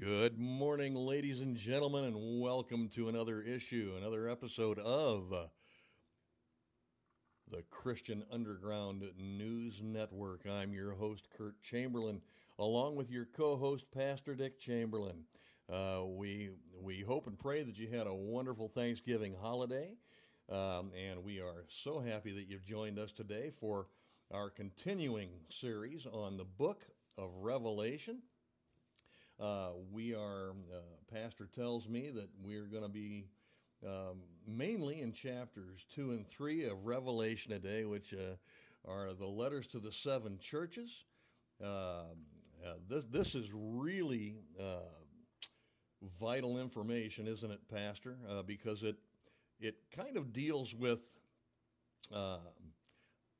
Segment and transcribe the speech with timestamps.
[0.00, 5.30] Good morning, ladies and gentlemen, and welcome to another issue, another episode of
[7.50, 10.46] the Christian Underground News Network.
[10.48, 12.22] I'm your host, Kurt Chamberlain,
[12.58, 15.24] along with your co host, Pastor Dick Chamberlain.
[15.68, 16.48] Uh, we,
[16.80, 19.98] we hope and pray that you had a wonderful Thanksgiving holiday,
[20.48, 23.88] um, and we are so happy that you've joined us today for
[24.30, 26.86] our continuing series on the book
[27.18, 28.22] of Revelation.
[29.40, 30.80] Uh, we are, uh,
[31.10, 33.24] Pastor tells me that we're going to be
[33.86, 38.36] um, mainly in chapters two and three of Revelation today, which uh,
[38.86, 41.04] are the letters to the seven churches.
[41.64, 41.68] Um,
[42.62, 44.80] uh, this, this is really uh,
[46.02, 48.18] vital information, isn't it, Pastor?
[48.46, 48.96] Because it,
[49.58, 51.00] it kind of deals with,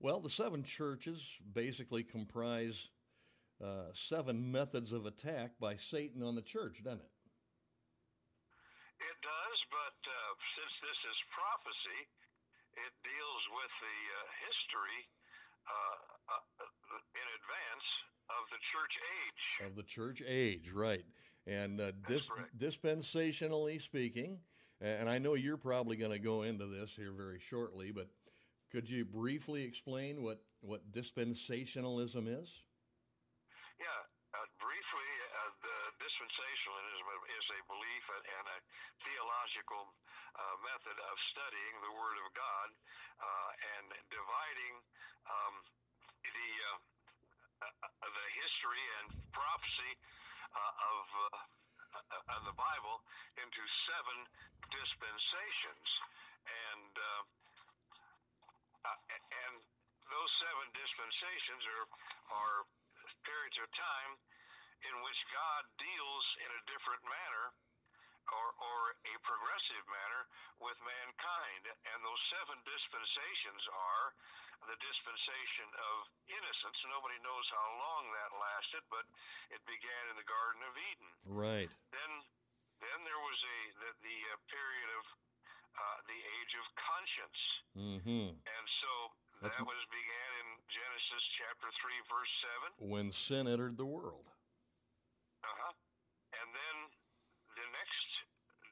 [0.00, 2.88] well, the seven churches basically comprise
[3.62, 7.12] uh, seven methods of attack by Satan on the church, doesn't it?
[9.00, 12.00] It does, but uh, since this is prophecy,
[12.76, 15.00] it deals with the uh, history
[15.68, 16.64] uh, uh,
[17.16, 17.86] in advance
[18.28, 18.94] of the church
[19.24, 19.66] age.
[19.66, 21.04] Of the church age, right.
[21.46, 24.40] And uh, dis- dispensationally speaking,
[24.80, 28.08] and I know you're probably going to go into this here very shortly, but
[28.70, 32.62] could you briefly explain what, what dispensationalism is?
[34.60, 38.58] Uh, briefly, uh, the dispensationalism is a belief and a
[39.00, 39.88] theological
[40.36, 42.68] uh, method of studying the Word of God
[43.20, 43.50] uh,
[43.80, 44.74] and dividing
[45.28, 45.54] um,
[46.24, 46.78] the uh,
[47.64, 49.92] uh, the history and prophecy
[50.52, 51.06] of
[52.36, 52.96] of the Bible
[53.40, 54.18] into seven
[54.68, 55.88] dispensations,
[56.44, 56.92] and
[58.84, 59.54] and
[60.08, 61.86] those seven dispensations are
[62.30, 62.58] are
[63.24, 64.12] periods of time
[64.86, 67.46] in which God deals in a different manner
[68.30, 70.22] or, or a progressive manner
[70.62, 71.62] with mankind.
[71.90, 74.06] And those seven dispensations are
[74.68, 75.96] the dispensation of
[76.28, 76.78] innocence.
[76.92, 79.04] Nobody knows how long that lasted, but
[79.50, 81.10] it began in the Garden of Eden.
[81.26, 81.72] Right.
[81.90, 82.12] Then,
[82.84, 85.04] then there was a the, the uh, period of
[85.80, 87.40] uh, the age of conscience.
[87.72, 88.28] Mm-hmm.
[88.36, 88.92] And so
[89.40, 92.34] that's that was began in Genesis chapter 3, verse
[92.76, 92.92] 7.
[92.92, 94.28] When sin entered the world.
[95.40, 95.74] Uh huh.
[96.40, 96.76] And then
[97.56, 98.08] the next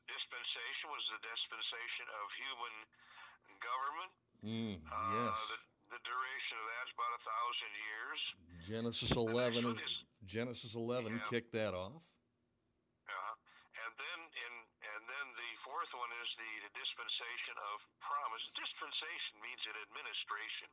[0.08, 2.74] dispensation was the dispensation of human
[3.60, 4.10] government.
[4.44, 5.36] Mm, uh, yes.
[5.50, 5.58] The,
[5.98, 8.20] the, duration of that is about a thousand years.
[8.62, 11.18] Genesis 11, is, Genesis 11 yeah.
[11.26, 12.04] kicked that off.
[13.08, 13.34] Uh-huh.
[13.82, 14.52] And then in
[14.98, 18.42] and then the fourth one is the, the dispensation of promise.
[18.58, 20.68] Dispensation means an administration.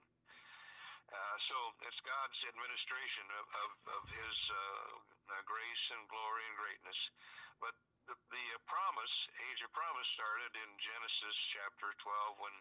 [1.12, 7.00] Uh, so it's God's administration of, of, of His uh, grace and glory and greatness.
[7.62, 7.74] But
[8.10, 9.16] the, the uh, promise,
[9.50, 12.56] age of promise, started in Genesis chapter 12 when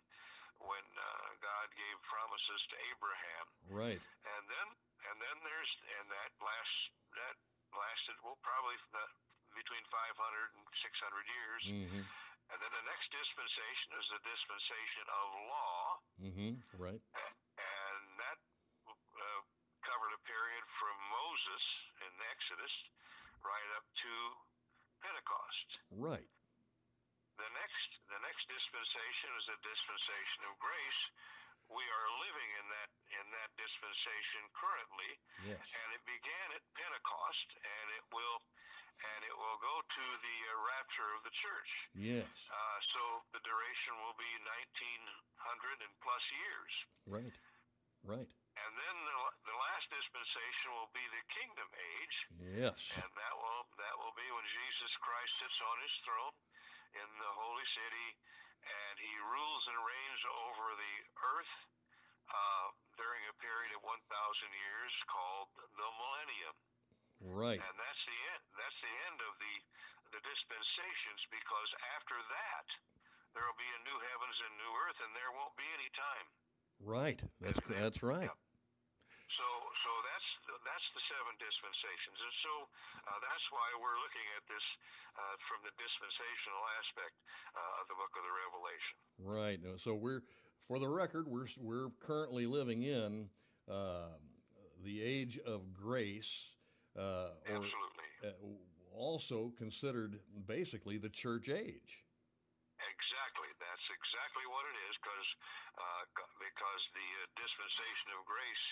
[0.62, 3.47] when uh, God gave promises to Abraham.
[3.69, 4.00] Right.
[4.38, 4.69] And then
[5.10, 6.75] and then there's and that last
[7.19, 7.34] that
[7.75, 9.04] lasted well probably the
[9.54, 9.94] between 500
[10.59, 11.62] and 600 years.
[11.62, 12.03] Mm-hmm.
[12.53, 15.81] And then the next dispensation is the dispensation of law.
[16.21, 16.53] Mm-hmm.
[16.77, 17.00] Right.
[17.00, 18.38] And that
[18.88, 19.41] uh,
[19.84, 21.65] covered a period from Moses
[22.04, 22.75] in Exodus
[23.44, 24.12] right up to
[25.04, 25.69] Pentecost.
[25.93, 26.31] Right.
[27.37, 31.03] The next, the next dispensation is the dispensation of grace.
[31.66, 32.91] We are living in that
[33.21, 35.10] in that dispensation currently,
[35.49, 35.65] yes.
[35.65, 38.37] and it began at Pentecost, and it will
[39.03, 41.71] and it will go to the uh, rapture of the church.
[41.94, 42.28] Yes.
[42.49, 43.03] Uh, so
[43.34, 44.32] the duration will be
[44.71, 46.72] 1900 and plus years.
[47.04, 47.37] Right.
[48.04, 48.31] Right.
[48.54, 49.19] And then the,
[49.50, 52.16] the last dispensation will be the kingdom age.
[52.62, 52.78] Yes.
[52.94, 56.37] And that will that will be when Jesus Christ sits on his throne
[56.94, 58.09] in the holy city,
[58.62, 60.97] and he rules and reigns over the
[61.34, 61.54] earth
[62.31, 66.54] uh, during a period of 1,000 years called the millennium.
[67.24, 67.56] Right.
[67.56, 68.42] And that's the end.
[68.53, 69.54] That's the end of the
[70.12, 72.66] the dispensations because after that
[73.34, 76.26] there will be a new heavens and new earth, and there won't be any time.
[76.84, 77.21] Right.
[77.41, 78.28] That's that's right.
[78.28, 78.42] Yeah.
[79.34, 79.47] So
[79.82, 80.28] so that's
[80.68, 82.53] that's the seven dispensations, and so
[83.09, 84.66] uh, that's why we're looking at this
[85.18, 87.16] uh, from the dispensational aspect
[87.56, 88.94] uh, of the book of the Revelation.
[89.18, 89.60] Right.
[89.80, 90.22] So we're
[90.68, 93.28] for the record, we're we're currently living in
[93.66, 94.15] uh,
[94.84, 96.53] the age of grace
[96.98, 97.62] uh, or
[98.22, 98.30] uh,
[98.94, 102.06] also considered basically the church age.
[102.82, 105.28] Exactly, that's exactly what it is, because
[105.78, 106.02] uh,
[106.42, 108.66] because the uh, dispensation of grace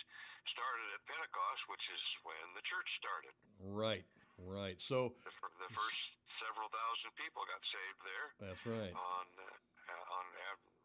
[0.51, 3.35] started at Pentecost, which is when the church started.
[3.63, 4.07] Right,
[4.41, 4.81] Right.
[4.81, 5.33] So the,
[5.63, 6.01] the first
[6.43, 8.29] several thousand people got saved there.
[8.43, 8.95] That's right.
[8.95, 10.25] On uh, on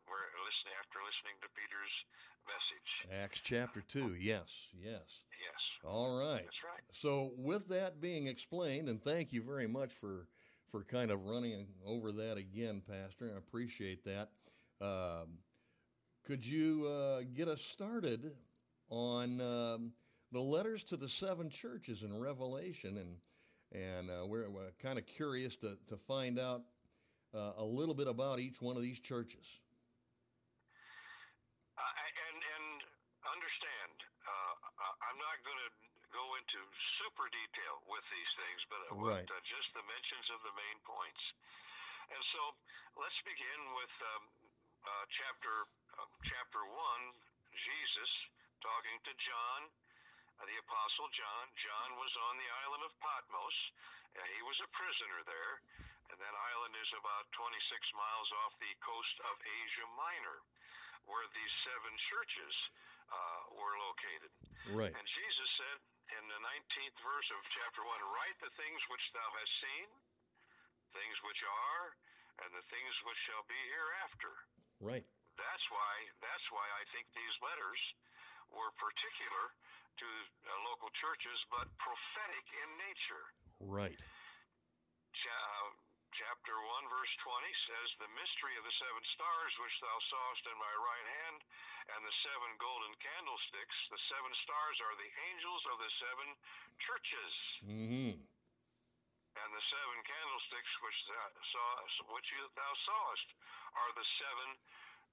[0.08, 1.96] where listening after listening to Peter's
[2.48, 3.24] message.
[3.24, 4.16] Acts chapter two.
[4.20, 4.70] Yes.
[4.74, 5.24] Yes.
[5.38, 5.62] Yes.
[5.84, 6.44] All right.
[6.44, 6.84] That's right.
[6.92, 10.28] So with that being explained, and thank you very much for
[10.68, 13.32] for kind of running over that again, Pastor.
[13.34, 14.30] I appreciate that.
[14.82, 15.40] Um,
[16.26, 18.36] could you uh, get us started
[18.90, 19.94] on um,
[20.32, 22.98] the letters to the seven churches in Revelation?
[22.98, 23.16] And
[23.72, 26.64] and uh, we're, we're kind of curious to, to find out
[27.36, 29.60] uh, a little bit about each one of these churches.
[31.78, 31.84] Uh,
[32.32, 32.80] and and
[33.28, 34.56] understand, uh,
[35.18, 35.74] I'm not going to
[36.14, 36.62] go into
[37.02, 39.26] super detail with these things, but right.
[39.26, 41.24] with, uh, just the mentions of the main points.
[42.14, 42.54] And so
[43.02, 44.24] let's begin with um,
[44.86, 45.66] uh, chapter
[45.98, 47.04] uh, chapter one.
[47.50, 48.12] Jesus
[48.62, 49.66] talking to John,
[50.38, 51.50] uh, the apostle John.
[51.66, 53.58] John was on the island of Patmos.
[54.22, 55.54] he was a prisoner there,
[56.14, 57.58] and that island is about 26
[57.98, 60.46] miles off the coast of Asia Minor,
[61.10, 62.54] where these seven churches
[63.12, 64.32] uh, were located.
[64.74, 64.94] Right.
[64.94, 65.78] And Jesus said
[66.20, 69.88] in the 19th verse of chapter 1, Write the things which thou hast seen,
[70.96, 71.86] things which are,
[72.44, 74.34] and the things which shall be hereafter.
[74.80, 75.06] Right.
[75.38, 77.82] That's why that's why I think these letters
[78.50, 79.46] were particular
[80.02, 83.26] to uh, local churches, but prophetic in nature.
[83.62, 83.98] Right.
[85.28, 85.68] Uh,
[86.18, 90.58] chapter 1, verse 20 says, The mystery of the seven stars which thou sawest in
[90.58, 91.40] my right hand,
[91.94, 93.78] and the seven golden candlesticks.
[93.94, 96.28] The seven stars are the angels of the seven
[96.82, 97.34] churches.
[97.70, 98.18] Mm-hmm.
[99.38, 101.70] And the seven candlesticks which thou, saw,
[102.10, 103.28] which thou sawest
[103.78, 104.50] are the seven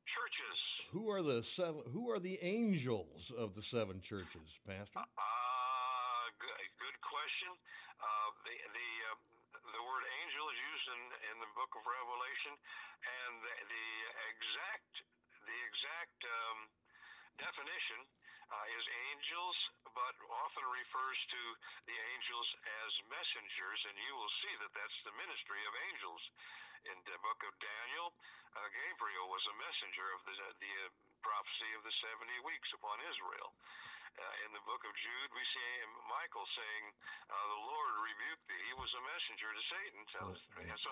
[0.08, 0.58] churches.
[0.96, 1.84] Who are the seven?
[1.92, 5.04] Who are the angels of the seven churches, Pastor?
[5.04, 7.52] Ah, uh, good, good question.
[8.00, 9.33] Uh, the the uh,
[9.74, 11.02] the word angel is used in
[11.34, 12.54] in the book of Revelation,
[13.02, 13.88] and the, the
[14.30, 14.92] exact
[15.44, 16.58] the exact um,
[17.42, 18.00] definition
[18.54, 19.56] uh, is angels,
[19.90, 21.42] but often refers to
[21.90, 22.48] the angels
[22.86, 26.22] as messengers, and you will see that that's the ministry of angels.
[26.84, 28.12] In the book of Daniel,
[28.54, 30.92] uh, Gabriel was a messenger of the the uh,
[31.24, 33.50] prophecy of the seventy weeks upon Israel.
[34.14, 35.66] Uh, in the book of Jude, we see
[36.06, 36.84] Michael saying,
[37.26, 40.06] uh, "The Lord rebuked thee." He was a messenger to Satan.
[40.22, 40.38] Oh, and
[40.78, 40.90] so,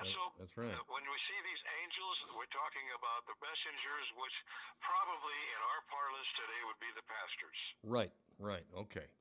[0.00, 0.72] and that's, so that's right.
[0.72, 4.32] uh, when we see these angels, we're talking about the messengers, which
[4.80, 7.60] probably in our parlance today would be the pastors.
[7.84, 8.08] Right.
[8.40, 8.64] Right.
[8.72, 9.04] Okay.
[9.04, 9.12] Okay.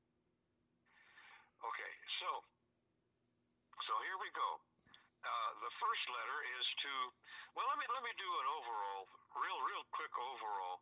[2.23, 2.31] So,
[3.83, 4.63] so here we go.
[5.27, 6.91] Uh, the first letter is to.
[7.59, 10.79] Well, let me let me do an overall, real, real quick overall.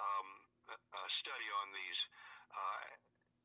[0.00, 2.00] Um, uh, study on these,
[2.50, 2.84] uh,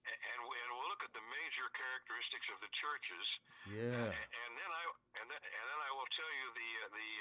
[0.07, 3.25] and, we, and we'll look at the major characteristics of the churches.
[3.69, 4.09] Yeah.
[4.09, 4.83] And, and then I
[5.21, 7.11] and then, and then I will tell you the uh, the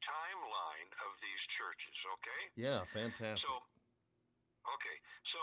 [0.00, 1.96] timeline of these churches.
[2.20, 2.42] Okay.
[2.56, 2.86] Yeah.
[2.88, 3.44] Fantastic.
[3.44, 3.52] So,
[4.76, 4.96] okay,
[5.28, 5.40] so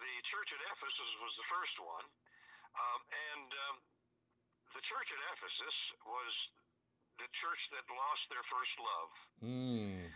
[0.00, 2.06] the church at Ephesus was the first one,
[2.76, 3.00] um,
[3.32, 3.76] and um,
[4.76, 6.34] the church at Ephesus was
[7.20, 9.12] the church that lost their first love.
[9.44, 10.08] Mm.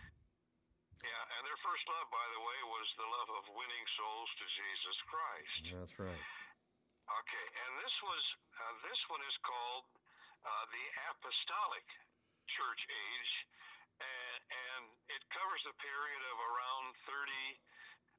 [1.03, 4.45] Yeah, and their first love, by the way, was the love of winning souls to
[4.47, 5.61] Jesus Christ.
[5.75, 6.23] That's right.
[7.05, 8.23] Okay, and this was
[8.57, 9.85] uh, this one is called
[10.41, 11.85] uh, the Apostolic
[12.49, 13.33] Church Age,
[14.01, 14.83] and, and
[15.13, 17.29] it covers the period of around 30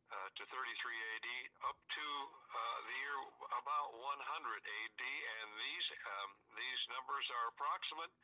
[0.06, 1.28] uh, to 33 AD
[1.66, 3.18] up to uh, the year
[3.58, 5.86] about 100 AD, and these
[6.22, 8.14] um, these numbers are approximate,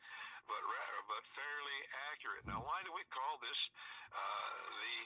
[0.47, 1.79] but rather, but fairly
[2.11, 2.43] accurate.
[2.47, 3.59] Now, why do we call this
[4.11, 4.97] uh, the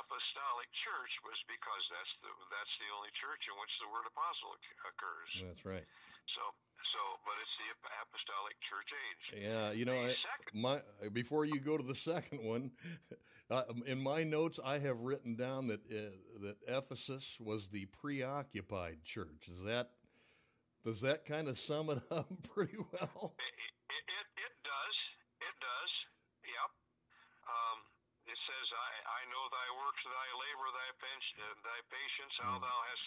[0.00, 1.12] Apostolic Church?
[1.24, 4.56] Was because that's the that's the only church in which the word apostle
[4.88, 5.30] occurs.
[5.44, 5.86] That's right.
[6.32, 6.42] So
[6.80, 7.68] so, but it's the
[8.02, 9.24] Apostolic Church age.
[9.44, 10.16] Yeah, you know, I,
[10.54, 10.76] my
[11.12, 12.72] before you go to the second one,
[13.50, 19.04] uh, in my notes I have written down that uh, that Ephesus was the preoccupied
[19.04, 19.48] church.
[19.52, 19.90] Is that
[20.84, 23.36] does that kind of sum it up pretty well?
[23.36, 24.96] It, it, it, it does.
[25.44, 25.92] It does.
[26.48, 26.70] Yep.
[27.44, 27.78] Um,
[28.24, 32.62] it says, I, I know thy works, thy labor, thy, uh, thy patience, how mm.
[32.62, 33.06] thou hast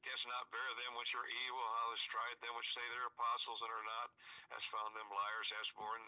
[0.00, 3.60] Guess not bear them which are evil, how hast tried them which say they're apostles
[3.60, 4.08] and are not,
[4.48, 6.00] has found them liars, has borne,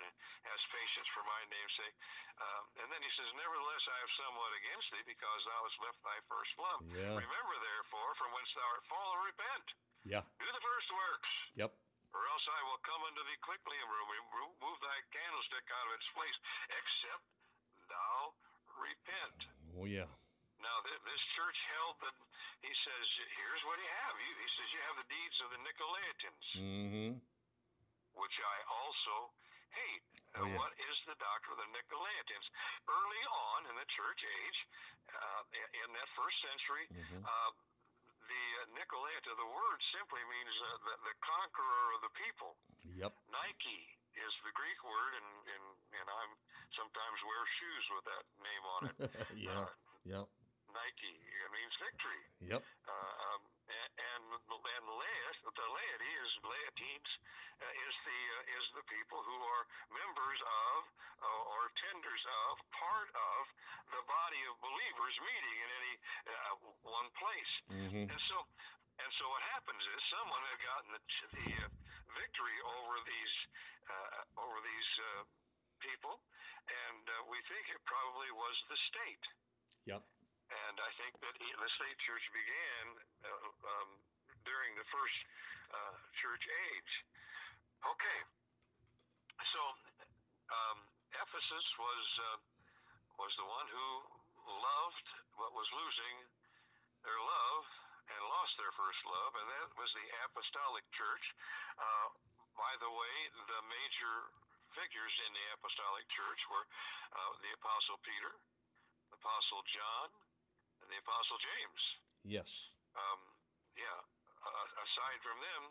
[0.49, 1.97] has patience for my name's sake.
[2.41, 6.01] Um, and then he says, Nevertheless, I have somewhat against thee, because thou hast left
[6.01, 6.81] thy first love.
[6.89, 7.21] Yeah.
[7.21, 9.67] Remember, therefore, from whence thou art fallen, repent.
[10.09, 10.25] Yeah.
[10.41, 11.33] Do the first works.
[11.61, 11.71] Yep.
[12.17, 16.09] Or else I will come unto thee quickly and remove thy candlestick out of its
[16.17, 16.39] place,
[16.81, 17.25] except
[17.93, 18.33] thou
[18.79, 19.39] repent.
[19.77, 20.09] Oh, yeah.
[20.63, 22.15] Now this church held that
[22.63, 24.15] he says, here's what you have.
[24.15, 27.11] He says you have the deeds of the Nicolaitans, Mm-hmm.
[28.15, 29.17] which I also
[29.75, 30.05] hate.
[30.39, 30.55] Oh, yeah.
[30.57, 32.47] What is the doctrine of the Nicolaitans?
[32.87, 34.59] Early on in the church age,
[35.11, 35.43] uh,
[35.83, 37.21] in that first century, Mhm.
[37.27, 37.51] uh,
[38.31, 42.55] the uh, Nicolaita, the word simply means uh, the, the conqueror of the people.
[42.97, 43.13] Yep.
[43.35, 43.83] Nike
[44.15, 45.65] is the Greek word, and and,
[46.01, 46.33] and I'm
[46.77, 48.97] sometimes wear shoes with that name on it.
[49.49, 49.67] yeah.
[49.67, 50.27] Uh, Yep.
[50.75, 52.23] Nike it means victory.
[52.43, 52.59] Yep.
[52.59, 57.11] Uh, um, and and laet, the laity is laetines
[57.63, 59.65] uh, is the uh, is the people who are
[59.95, 60.79] members of
[61.23, 63.43] uh, or tenders of part of
[63.95, 65.95] the body of believers meeting in any
[66.27, 67.53] uh, one place.
[67.71, 68.05] Mm-hmm.
[68.11, 68.37] And so,
[68.99, 71.03] and so what happens is someone had gotten the,
[71.37, 71.69] the uh,
[72.17, 73.35] victory over these
[73.87, 75.23] uh, over these uh,
[75.79, 76.23] people,
[76.69, 79.25] and uh, we think it probably was the state.
[79.89, 80.03] Yep.
[80.53, 82.85] And I think that the state church began
[83.25, 83.91] uh, um,
[84.45, 85.19] during the first
[85.73, 86.93] uh, church age.
[87.83, 88.21] Okay,
[89.49, 89.61] so
[90.53, 90.79] um,
[91.19, 92.39] Ephesus was uh,
[93.19, 93.89] was the one who
[94.47, 95.07] loved
[95.41, 96.17] what was losing
[97.03, 97.65] their love
[98.13, 101.27] and lost their first love, and that was the apostolic church.
[101.81, 102.09] Uh,
[102.55, 103.17] by the way,
[103.49, 104.15] the major
[104.77, 106.67] figures in the apostolic church were
[107.15, 108.33] uh, the apostle Peter,
[109.13, 110.09] the apostle John,
[110.83, 111.83] and the apostle James.
[112.25, 112.77] Yes.
[112.97, 113.21] Um,
[113.79, 114.01] yeah.
[114.43, 115.63] Uh, aside from them,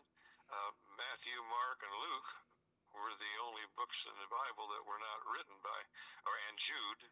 [0.48, 2.30] uh, Matthew, Mark, and Luke
[2.92, 5.80] were the only books in the Bible that were not written by,
[6.28, 7.02] or and Jude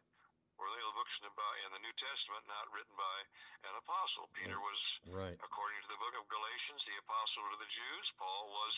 [0.61, 1.33] were the books in the,
[1.65, 3.17] in the New Testament not written by
[3.65, 4.29] an apostle.
[4.37, 5.33] Peter was, Right.
[5.41, 8.05] according to the book of Galatians, the apostle to the Jews.
[8.21, 8.73] Paul was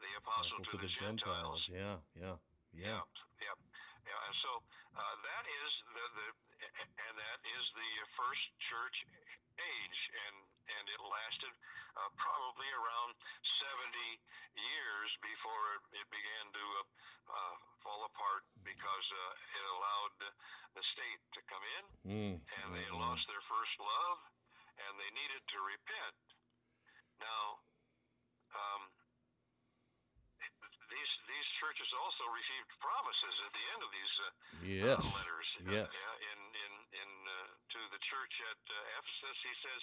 [0.00, 1.68] the apostle, Also to the Gentiles.
[1.68, 2.00] Yeah.
[2.16, 2.40] Yeah.
[2.72, 3.04] Yeah.
[3.42, 3.56] yeah,
[4.08, 4.26] yeah.
[4.30, 4.48] And so
[4.96, 6.28] uh, that is the, the
[6.86, 9.02] and that is the first church
[9.58, 10.36] age, and
[10.78, 11.50] and it lasted
[11.98, 13.12] uh, probably around
[13.42, 14.22] seventy
[14.54, 16.82] years before it, it began to uh,
[17.30, 20.30] uh, fall apart because uh, it allowed the,
[20.80, 22.34] state to come in, Mm.
[22.40, 23.00] and they Mhm.
[23.04, 24.18] lost their first love,
[24.78, 26.16] and they needed to repent.
[27.20, 27.60] Now.
[28.56, 28.90] Um,
[30.90, 34.30] these these churches also received promises at the end of these uh,
[34.66, 34.98] Yes.
[34.98, 35.48] uh, letters.
[35.62, 35.88] Uh, Yes.
[35.92, 37.32] yeah, in in in uh,
[37.76, 39.80] to the church at uh, Ephesus, he says,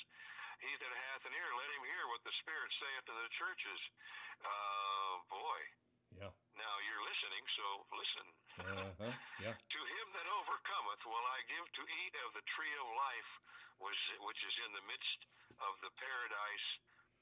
[0.60, 3.80] "He that hath an ear, let him hear what the Spirit saith to the churches."
[4.44, 5.60] Uh, boy,
[6.18, 6.34] Yeah.
[6.58, 8.26] now you're listening, so listen.
[8.58, 9.14] Uh-huh.
[9.42, 9.54] Yeah.
[9.78, 13.32] To him that overcometh will I give to eat of the tree of life,
[13.78, 15.20] which, is in the midst
[15.62, 16.70] of the paradise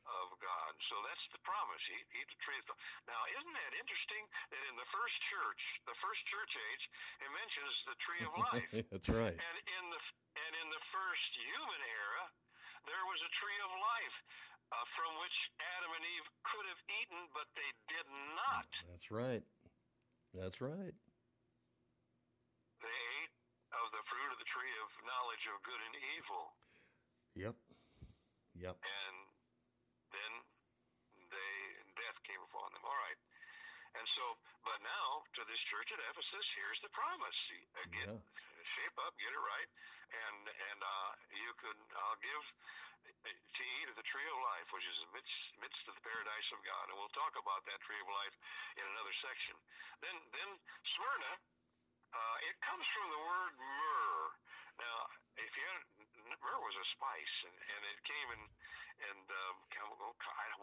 [0.05, 0.73] of God.
[0.79, 1.81] So that's the promise.
[1.91, 2.79] Eat, eat the tree of life.
[3.09, 4.23] Now, isn't that interesting
[4.53, 6.83] that in the first church, the first church age,
[7.25, 8.69] it mentions the tree of life.
[8.93, 9.35] That's right.
[9.35, 10.01] and in the
[10.47, 12.23] and in the first human era,
[12.85, 14.17] there was a tree of life
[14.73, 15.37] uh, from which
[15.77, 18.07] Adam and Eve could have eaten, but they did
[18.37, 18.69] not.
[18.89, 19.43] That's right.
[20.33, 20.95] That's right.
[22.81, 23.33] They ate
[23.75, 26.43] of the fruit of the tree of knowledge of good and evil.
[27.35, 27.55] Yep.
[28.55, 28.79] Yep.
[28.79, 29.15] and
[30.15, 30.31] then
[31.27, 31.53] they
[31.99, 32.79] death came upon them.
[32.87, 33.19] All right.
[33.99, 34.23] And so,
[34.63, 37.35] but now to this church at Ephesus, here's the promise:
[37.75, 38.19] Uh, get Yeah.
[38.79, 39.69] shape up, get it right,
[40.15, 42.43] and and uh, you could I'll give
[43.05, 46.59] to eat of the tree of life, which is midst midst of the paradise of
[46.65, 48.35] God, and we'll talk about that tree of life
[48.77, 49.55] in another section.
[50.01, 50.49] Then then
[50.83, 51.33] Smyrna,
[52.13, 54.27] uh, it comes from the word myrrh.
[54.75, 54.97] Now,
[55.39, 55.81] if you had,
[56.43, 58.41] myrrh was a spice, and, and it came in
[58.95, 59.55] and um,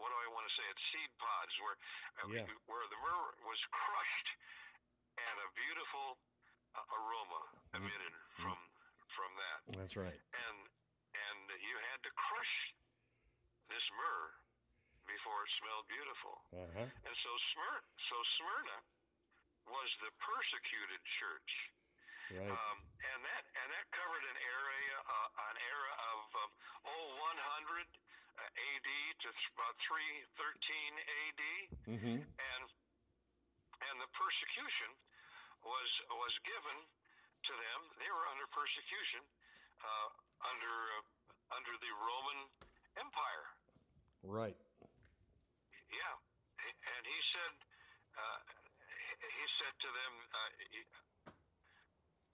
[0.01, 0.65] what do I want to say?
[0.73, 1.77] It's seed pods where
[2.17, 2.49] uh, Yeah.
[2.65, 4.29] where the myrrh was crushed,
[5.21, 6.17] and a beautiful
[6.73, 7.41] uh, aroma
[7.77, 8.57] emitted from
[9.13, 9.59] from that.
[9.77, 10.17] That's right.
[10.49, 10.57] And
[11.13, 12.55] and you had to crush
[13.69, 14.31] this myrrh
[15.07, 16.35] before it smelled beautiful.
[16.55, 16.87] Uh-huh.
[16.87, 18.77] And so Smyrna, so Smyrna
[19.67, 21.51] was the persecuted church.
[22.31, 22.49] Right.
[22.49, 22.77] Um,
[23.13, 26.51] and that and that covered an area uh, an era of um,
[26.87, 28.89] oh 100 uh, AD
[29.21, 30.31] to th- about 313
[30.97, 31.43] AD,
[31.83, 32.17] Mm-hmm.
[32.23, 32.63] and
[33.91, 34.87] and the persecution
[35.67, 36.77] was was given
[37.43, 37.79] to them.
[37.99, 39.19] They were under persecution
[39.83, 40.09] uh,
[40.41, 41.03] under uh,
[41.57, 42.39] under the Roman
[42.97, 43.45] Empire.
[44.23, 44.57] Right.
[45.93, 46.15] Yeah,
[46.65, 47.53] and he said,
[48.17, 48.39] uh,
[49.21, 50.49] he said to them, uh,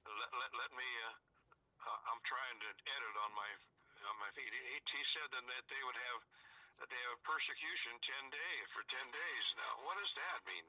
[0.08, 0.88] let, let, let me.
[1.10, 1.16] Uh,
[1.80, 3.52] uh, I'm trying to edit on my
[4.08, 4.48] on my feet.
[4.48, 6.22] He, he said them that they would have
[6.84, 9.46] that they have persecution ten days for ten days.
[9.60, 10.66] Now, what does that mean?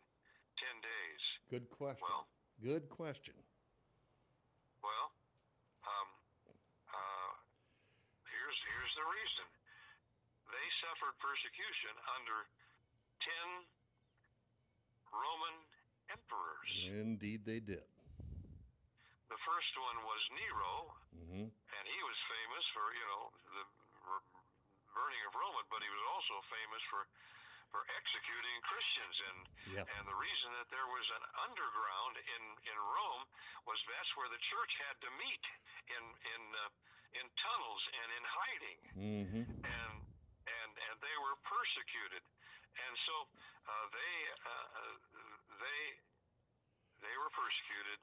[0.58, 1.22] Ten days.
[1.48, 2.02] Good question.
[2.04, 2.26] Well,
[2.60, 3.38] Good question.
[4.84, 5.06] well,
[5.88, 6.08] um,
[8.50, 9.46] the reason.
[10.50, 12.38] They suffered persecution under
[13.22, 15.56] 10 Roman
[16.10, 16.70] emperors.
[16.90, 17.86] Indeed, they did.
[19.30, 20.74] The first one was Nero,
[21.14, 23.22] hmm and he was famous for, you know,
[23.54, 23.64] the
[24.90, 27.06] burning of Rome, but he was also famous for
[27.70, 29.16] for executing Christians.
[29.30, 29.38] And
[29.78, 29.86] Yeah.
[29.86, 33.24] and the reason that there was an underground in in Rome
[33.70, 35.44] was that's where the church had to meet
[35.94, 36.02] in
[36.34, 36.66] in uh,
[37.18, 39.94] in tunnels and in hiding hmm and
[40.46, 42.22] and and they were persecuted,
[42.86, 43.14] and so
[43.68, 44.14] uh, they
[44.46, 44.94] uh, uh,
[45.62, 45.82] they
[47.04, 47.98] they were persecuted,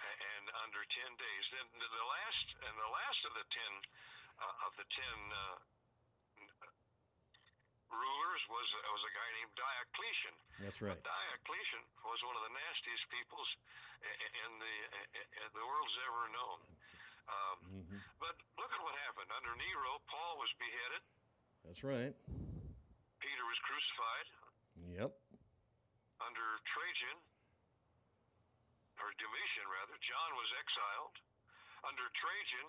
[0.00, 1.44] and under ten days.
[1.52, 3.72] Then the last and the last of the ten
[4.40, 5.56] uh, of the ten uh,
[7.92, 10.36] rulers was was a guy named Diocletian.
[10.64, 10.96] That's right.
[11.02, 13.50] Diocletian was one of the nastiest peoples
[14.46, 15.10] in the i-
[15.44, 16.58] i- the world's ever known.
[17.28, 19.30] Um, hmm but look at what happened.
[19.34, 21.02] Under Nero, Paul was beheaded.
[21.66, 22.14] That's right.
[23.18, 24.26] Peter was crucified
[24.98, 25.12] Yep.
[26.22, 27.18] under Trajan,
[28.98, 29.94] or Domitian rather.
[30.02, 31.14] John was exiled.
[31.86, 32.68] Under Trajan,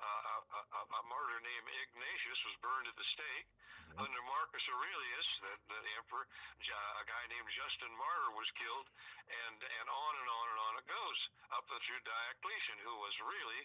[0.00, 3.48] uh, a, a, a martyr named Ignatius was burned at the stake.
[3.90, 4.06] Yep.
[4.06, 8.86] Under Marcus Aurelius, the, the emperor, a guy named Justin Martyr was killed,
[9.28, 11.18] and and on and on and on it goes
[11.50, 13.62] up through Diocletian, who was really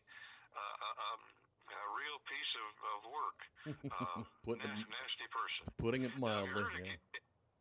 [0.57, 1.21] uh, a, um,
[1.69, 3.39] a real piece of, of work.
[3.93, 5.63] Um, Putting nas- it- nasty person.
[5.77, 6.89] Putting it Now, if mildly.
[6.89, 6.97] a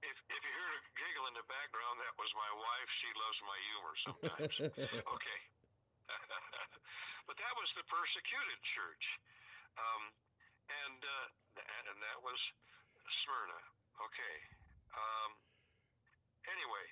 [0.05, 2.89] If, if you heard a giggle in the background, that was my wife.
[2.93, 4.55] She loves my humor sometimes.
[5.17, 5.41] okay.
[7.29, 9.05] but that was the persecuted church.
[9.81, 10.03] Um,
[10.69, 12.39] and, uh, and that was
[13.23, 13.61] Smyrna.
[14.03, 14.37] Okay.
[14.95, 15.31] Um,
[16.51, 16.87] anyway.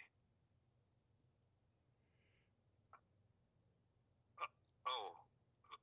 [4.38, 4.46] Uh,
[4.86, 5.08] oh.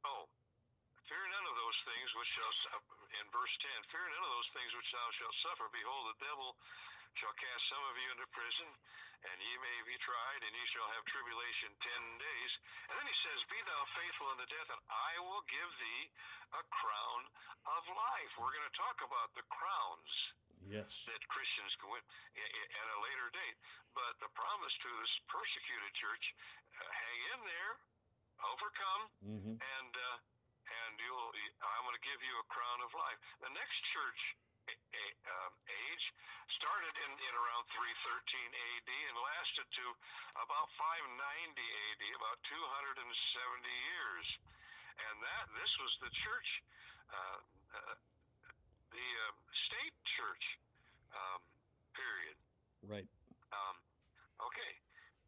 [0.06, 0.24] Oh.
[1.10, 2.54] Fear none of those things which shall,
[3.18, 5.66] in verse 10, fear none of those things which thou shalt suffer.
[5.74, 6.54] Behold, the devil
[7.18, 8.70] shall cast some of you into prison,
[9.28, 12.52] and ye may be tried, and ye shall have tribulation ten days.
[12.88, 16.04] And then he says, Be thou faithful in the death, and I will give thee
[16.56, 17.22] a crown
[17.68, 18.32] of life.
[18.40, 20.14] We're going to talk about the crowns
[20.70, 21.08] Yes.
[21.08, 23.58] that Christians can win at a later date.
[23.96, 26.26] But the promise to this persecuted church,
[26.78, 27.74] uh, hang in there,
[28.44, 30.18] overcome, hmm and uh,
[30.70, 31.32] and you'll
[31.64, 33.18] I'm going to give you a crown of life.
[33.42, 34.22] The next church
[34.70, 36.06] um, age
[36.50, 39.86] started in, in around 313 AD and lasted to
[40.42, 43.06] about 590 AD, about 270
[43.94, 44.28] years.
[45.00, 46.50] And that this was the church,
[47.14, 47.40] uh,
[47.72, 47.96] uh,
[48.92, 49.36] the um,
[49.70, 50.60] state church
[51.16, 51.40] um,
[51.96, 52.36] period.
[52.84, 53.08] Right.
[53.54, 53.76] Um,
[54.44, 54.74] okay.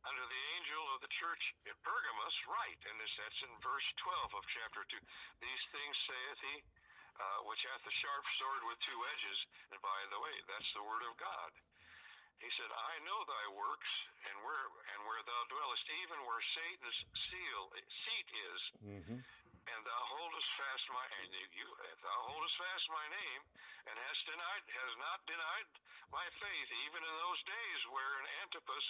[0.01, 4.33] Under the angel of the church at Pergamos, right, and this, that's in verse 12
[4.33, 4.97] of chapter 2.
[5.45, 6.55] These things saith he,
[7.21, 9.39] uh, which hath a sharp sword with two edges.
[9.69, 11.51] And by the way, that's the word of God.
[12.41, 13.91] He said, I know thy works,
[14.25, 14.65] and where
[14.97, 19.21] and where thou dwellest, even where Satan's seal seat is, hmm
[19.69, 21.69] and thou holdest fast my and you
[22.01, 23.41] thou holdest fast my name
[23.85, 25.69] and hast denied has not denied
[26.09, 28.87] my faith even in those days wherein Antipas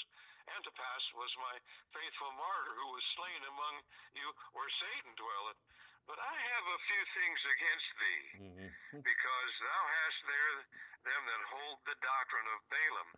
[0.48, 1.56] Antipas was my
[1.91, 3.76] faithful martyr who was slain among
[4.15, 5.60] you where Satan dwelleth.
[6.10, 10.56] But I have a few things against thee, hmm because thou hast there
[11.08, 13.10] them that hold the doctrine of Balaam.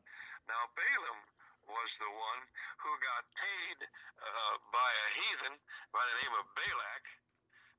[0.48, 1.20] Now Balaam
[1.68, 2.42] was the one
[2.80, 5.56] who got paid uh, by a heathen
[5.92, 7.04] by the name of Balak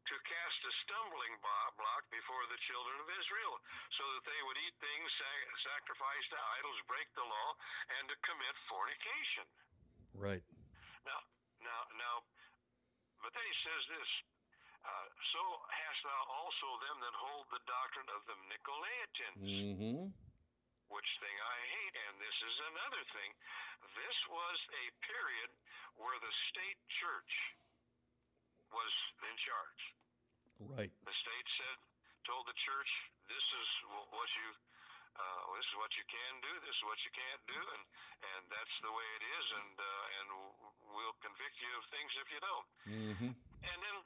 [0.04, 3.56] to cast a stumbling block before the children of Israel,
[3.96, 7.48] so that they would eat things sac- sacrificed to idols, break the law,
[7.96, 9.48] and to commit fornication.
[10.12, 10.44] Right.
[11.08, 11.20] Now,
[11.64, 12.14] now, now,
[13.24, 14.10] but then he says this.
[14.84, 15.40] Uh, so
[15.72, 20.12] hast thou also them that hold the doctrine of the Nicolaitans, hmm
[20.92, 21.94] which thing I hate.
[22.06, 23.30] And this is another thing.
[23.96, 25.50] This was a period
[25.96, 27.32] where the state church
[28.68, 28.92] was
[29.24, 29.82] in charge.
[30.60, 30.92] Right.
[31.02, 31.78] The state said,
[32.28, 32.90] told the church,
[33.26, 33.68] this is
[34.12, 34.48] what you,
[35.18, 37.82] uh, this is what you can do, this is what you can't do, and
[38.24, 40.26] and that's the way it is, and uh, and
[40.94, 42.66] we'll convict you of things if you don't.
[42.86, 43.32] hmm
[43.64, 43.96] And then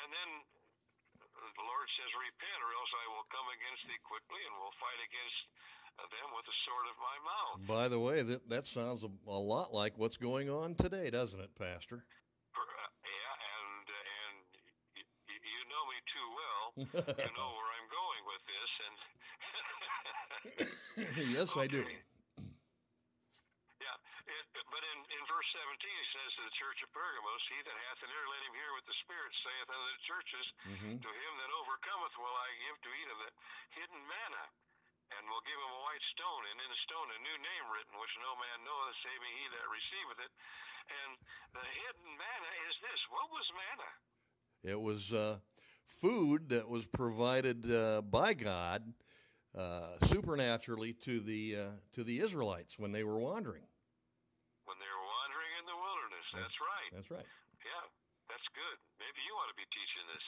[0.00, 0.30] and then
[1.32, 5.00] the Lord says, repent, or else I will come against thee quickly, and will fight
[5.04, 5.40] against
[6.00, 7.56] them with the sword of my mouth.
[7.68, 11.38] By the way, that that sounds a, a lot like what's going on today, doesn't
[11.38, 12.04] it, Pastor?
[12.56, 14.36] Uh, yeah, and uh, and
[15.28, 16.64] you know me too well.
[17.22, 18.96] you know where I'm going with this, and
[21.36, 21.84] yes, I do.
[21.84, 22.02] Okay.
[23.82, 27.58] Yeah, it, but in, in verse 17, he says to the church of Pergamos, He
[27.66, 30.46] that hath an ear, let him hear what the Spirit saith unto the churches.
[30.70, 30.94] Mm-hmm.
[31.02, 33.30] To him that overcometh will I give to eat of the
[33.74, 34.44] hidden manna,
[35.18, 37.90] and will give him a white stone, and in the stone a new name written,
[37.98, 40.32] which no man knoweth, saving he that receiveth it.
[41.02, 41.10] And
[41.58, 43.00] the hidden manna is this.
[43.10, 43.90] What was manna?
[44.62, 45.42] It was uh,
[45.90, 48.94] food that was provided uh, by God
[49.58, 53.66] uh, supernaturally to the uh, to the Israelites when they were wandering.
[54.70, 55.01] When they were wandering in the
[56.40, 56.90] That's right.
[56.92, 57.28] That's right.
[57.62, 57.84] Yeah,
[58.28, 58.76] that's good.
[58.98, 60.24] Maybe you ought to be teaching this.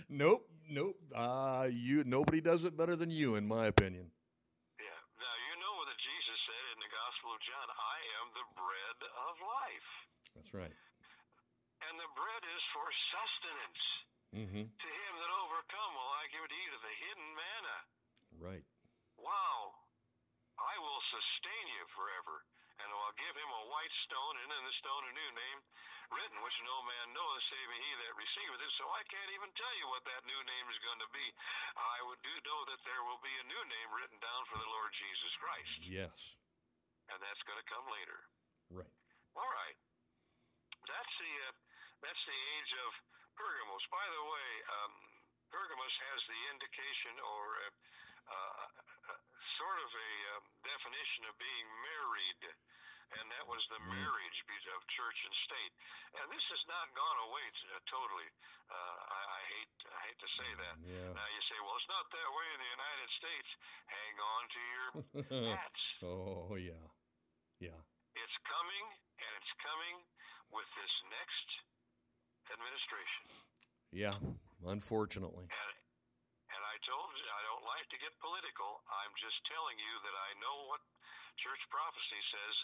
[0.08, 0.96] nope, nope.
[1.14, 4.10] Uh, you nobody does it better than you, in my opinion.
[4.78, 4.98] Yeah.
[5.18, 7.66] Now you know what Jesus said in the Gospel of John.
[7.70, 9.90] I am the bread of life,
[10.38, 10.74] That's right.
[11.88, 13.82] and the bread is for sustenance.
[14.30, 14.62] Mm-hmm.
[14.62, 17.76] To him that overcome will I give to eat of the hidden manna.
[18.38, 18.64] Right.
[19.18, 19.74] Wow.
[20.54, 22.46] I will sustain you forever,
[22.80, 25.60] and will give him a white stone, and in the stone a new name
[26.10, 28.72] written, which no man knoweth, save he that receiveth it.
[28.80, 31.26] So I can't even tell you what that new name is going to be.
[31.78, 34.70] I would do know that there will be a new name written down for the
[34.74, 36.18] Lord Jesus Christ, Yes.
[37.14, 38.18] and that's going to come later.
[38.74, 38.94] Right.
[39.38, 39.78] All right.
[40.90, 41.54] That's the uh,
[42.02, 42.90] that's the age of
[43.38, 43.84] Pergamos.
[43.94, 44.92] By the way, um,
[45.54, 47.70] Pergamos has the indication or uh,
[48.30, 48.66] uh,
[49.14, 49.20] uh,
[49.60, 52.42] sort of a um, definition of being married,
[53.18, 53.90] and that was the Mm.
[53.96, 54.38] marriage
[54.70, 55.72] of church and state.
[56.20, 58.28] And this has not gone away uh, totally.
[58.70, 58.74] Uh,
[59.08, 60.74] I, I hate I hate to say that.
[60.86, 61.10] Yeah.
[61.16, 63.50] Now you say, well, it's not that way in the United States.
[63.90, 64.86] Hang on to your
[65.58, 65.82] hats.
[66.06, 66.84] oh yeah.
[67.58, 67.80] Yeah.
[68.14, 68.84] It's coming,
[69.22, 69.96] and it's coming
[70.54, 71.48] with this next
[72.50, 73.22] administration.
[73.94, 74.16] Yeah.
[74.66, 75.46] Unfortunately.
[75.50, 75.74] And,
[76.52, 78.82] and I told you, I don't like to get political.
[78.90, 80.82] I'm just telling you that I know what
[81.40, 82.56] church prophecy says,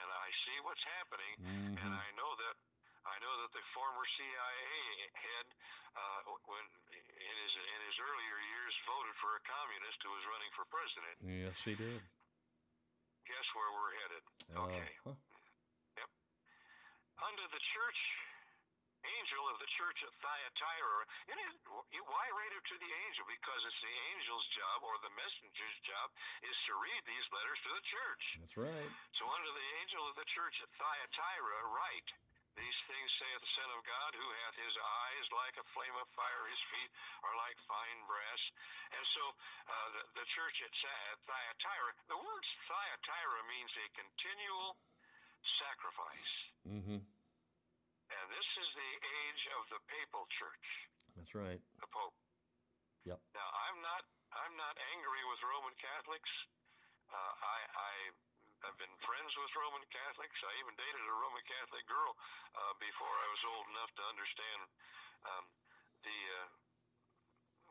[0.00, 1.34] and I see what's happening,
[1.76, 2.00] and Mhm.
[2.00, 2.56] I know that
[3.02, 5.46] I know that the former CIA head,
[5.96, 6.64] uh, when
[6.94, 11.16] in his in his earlier years, voted for a communist who was running for president.
[11.20, 12.02] Yes, he did.
[13.26, 14.22] Guess where we're headed?
[14.54, 14.98] Okay.
[15.06, 15.16] Uh-huh.
[17.26, 18.00] Unto the church,
[19.02, 21.00] angel of the church at Thyatira.
[21.30, 21.52] And it,
[22.06, 23.24] why write it to the angel?
[23.26, 26.06] Because it's the angel's job or the messenger's job
[26.46, 28.24] is to read these letters to the church.
[28.38, 28.90] That's right.
[29.18, 32.08] So unto the angel of the church at Thyatira write,
[32.54, 36.06] These things saith the Son of God, who hath his eyes like a flame of
[36.12, 36.90] fire, his feet
[37.24, 38.42] are like fine brass.
[38.92, 39.22] And so
[39.66, 40.74] uh, the, the church at
[41.10, 44.76] at Thyatira, the word Thyatira means a continual
[45.58, 46.34] sacrifice.
[46.68, 47.00] Mm-hmm.
[48.20, 50.66] And this is the age of the papal church,
[51.16, 51.60] That's right.
[51.80, 52.16] the Pope.
[53.08, 53.18] Yep.
[53.34, 56.32] Now, I'm not I'm not angry with Roman Catholics.
[57.08, 57.92] Uh, I I
[58.68, 60.38] have been friends with Roman Catholics.
[60.44, 62.12] I even dated a Roman Catholic girl
[62.54, 64.60] uh, before I was old enough to understand
[65.26, 65.44] um,
[66.06, 66.18] the.
[66.36, 66.48] Uh,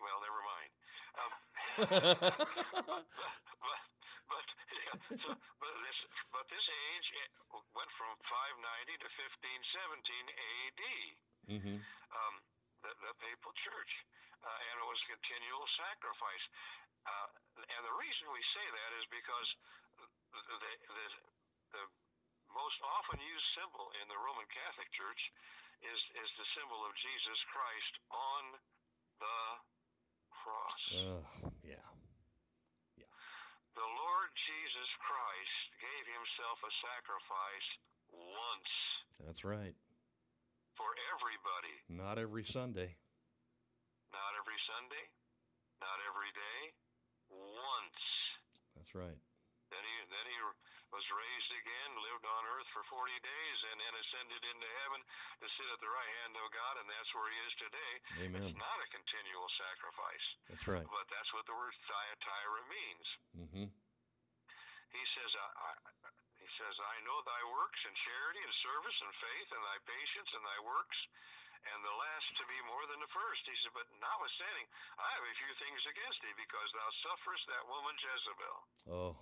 [0.01, 0.71] well, never mind.
[1.21, 1.31] Um,
[3.07, 3.79] but but
[4.81, 5.97] yeah, so, but this
[6.31, 7.07] but this age
[7.75, 10.81] went from 590 to 1517 A.D.
[11.57, 11.77] mm-hmm.
[12.11, 12.35] Um,
[12.81, 13.93] the, the papal church,
[14.41, 16.45] uh, and it was continual sacrifice.
[17.05, 17.27] Uh,
[17.61, 19.49] and the reason we say that is because
[19.97, 21.05] the, the, the,
[21.77, 21.83] the
[22.53, 25.21] most often used symbol in the Roman Catholic Church
[25.81, 28.43] is is the symbol of Jesus Christ on
[29.17, 29.39] the
[30.29, 30.81] cross.
[30.93, 32.00] Uh, yeah.
[33.81, 37.67] The Lord Jesus Christ gave himself a sacrifice
[38.13, 38.71] once
[39.25, 39.73] That's right.
[40.77, 40.85] for
[41.17, 42.93] everybody, Not every Sunday.
[44.13, 45.05] not every Sunday,
[45.81, 46.59] not every day,
[47.33, 48.01] once.
[48.77, 49.17] That's right.
[49.73, 50.37] Then he then he
[50.91, 54.99] was raised again, lived on earth for 40 days, and then ascended into heaven
[55.39, 57.93] to sit at the right hand of God, and that's where he is today.
[58.27, 58.43] Amen.
[58.43, 60.83] It's not a continual sacrifice, That's right.
[60.83, 63.07] but that's what the word Thyatira means.
[63.39, 63.67] Mm-hmm.
[64.91, 65.71] He says, I, I,
[66.43, 70.31] he says, I know thy works and charity and service and faith and thy patience
[70.35, 70.99] and thy works,
[71.71, 73.41] and the last to be more than the first.
[73.47, 74.67] He said, but notwithstanding,
[74.99, 78.57] I have a few things against thee, because thou sufferest that woman Jezebel.
[78.91, 79.13] Oh.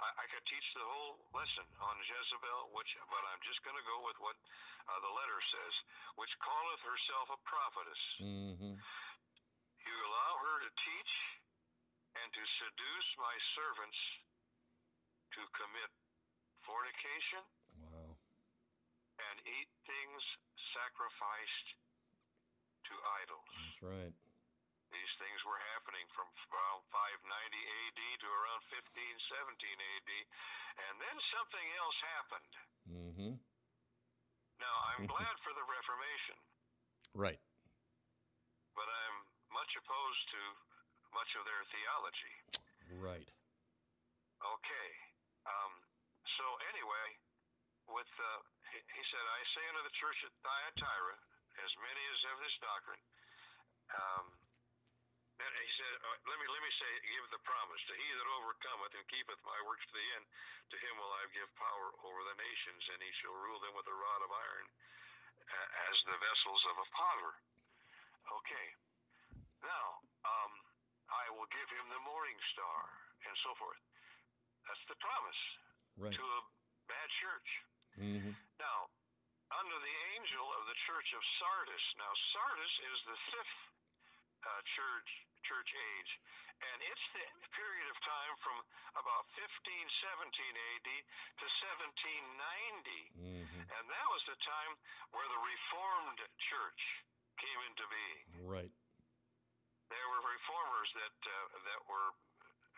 [0.00, 3.86] I, I could teach the whole lesson on Jezebel, which, but I'm just going to
[3.86, 4.34] go with what
[4.90, 5.74] uh, the letter says,
[6.18, 8.02] which calleth herself a prophetess.
[8.18, 8.74] Mm-hmm.
[8.74, 11.12] You allow her to teach
[12.18, 14.00] and to seduce my servants
[15.38, 15.90] to commit
[16.62, 17.42] fornication
[17.82, 18.16] Wow.
[19.30, 20.22] and eat things
[20.72, 21.68] sacrificed
[22.88, 23.50] to idols.
[23.52, 24.14] That's right.
[24.94, 30.10] These things were happening from around 590 AD to around 1517 AD,
[30.86, 32.52] And then something else happened.
[32.86, 33.34] Mm-hmm.
[34.62, 36.38] Now, I'm glad for the Reformation,
[37.10, 37.42] Right.
[38.78, 39.16] but I'm
[39.50, 40.40] much opposed to
[41.10, 42.34] much of their theology.
[42.94, 43.30] Right.
[44.38, 44.88] Okay.
[45.46, 45.72] Um,
[46.38, 47.06] so anyway,
[47.90, 51.16] with uh, he, he said, I say unto the church at Thyatira,
[51.66, 53.02] as many as have this doctrine.
[53.94, 54.26] Um,
[55.34, 58.28] and he said, uh, let me let me say, give the promise to he that
[58.38, 60.24] overcometh and keepeth my works to the end.
[60.70, 63.86] To him will I give power over the nations, and he shall rule them with
[63.90, 64.66] a rod of iron,
[65.50, 67.32] uh, as the vessels of a potter.
[68.42, 68.66] Okay.
[69.60, 69.86] Now,
[70.22, 70.52] um,
[71.10, 72.80] I will give him the morning star,
[73.26, 73.80] and so forth.
[74.68, 75.42] That's the promise
[75.94, 76.10] Right.
[76.10, 76.40] to a
[76.90, 77.50] bad church.
[78.02, 78.34] Mm-hmm.
[78.58, 78.78] Now,
[79.54, 81.84] under the angel of the church of Sardis.
[82.00, 83.58] Now, Sardis is the fifth
[84.42, 85.10] uh, church
[85.44, 86.10] church age,
[86.64, 88.56] and it's the period of time from
[88.96, 89.76] about 1517
[90.34, 90.88] AD
[91.40, 93.62] to 1790, Mm-hmm.
[93.64, 94.72] and that was the time
[95.14, 96.82] where the Reformed Church
[97.40, 98.24] came into being.
[98.44, 98.72] Right.
[99.92, 102.10] There were reformers that uh, that were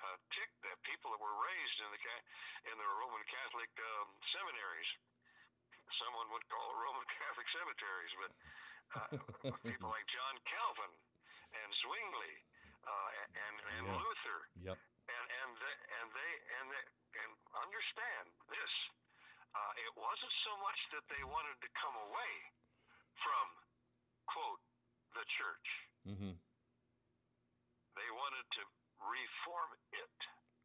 [0.05, 2.01] uh, ticked that people that were raised in the
[2.73, 4.91] in the Roman Catholic um, seminaries.
[6.03, 8.33] Someone would call it Roman Catholic cemeteries, but
[8.99, 9.09] uh,
[9.71, 10.93] people like John Calvin
[11.63, 12.35] and Zwingli
[12.87, 13.99] uh, and and Yeah.
[13.99, 14.79] Luther Yep.
[14.79, 16.85] and and they, and they and they,
[17.27, 17.31] and
[17.63, 18.73] understand this.
[19.57, 22.33] Uh, it wasn't so much that they wanted to come away
[23.17, 23.47] from
[24.29, 24.61] quote
[25.17, 25.69] the church.
[26.05, 26.37] Mm-hmm.
[27.97, 28.63] They wanted to
[29.01, 30.17] reform it.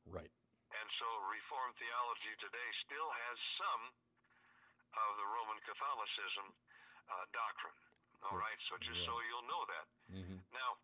[0.04, 0.32] Right.
[0.76, 3.82] And so Reformed theology today still has some
[4.96, 6.52] of the Roman Catholicism
[7.12, 7.76] uh, doctrine.
[8.28, 9.86] All right, so just so you'll know that.
[10.14, 10.40] Mm-hmm.
[10.54, 10.78] Now,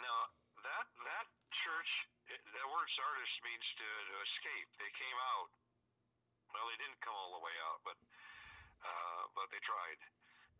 [0.00, 0.18] now
[0.64, 1.90] that that church,
[2.28, 4.68] that word Sardis means to, to escape.
[4.82, 5.48] They came out.
[6.52, 7.98] Well, they didn't come all the way out, but
[8.82, 10.00] uh, but they tried.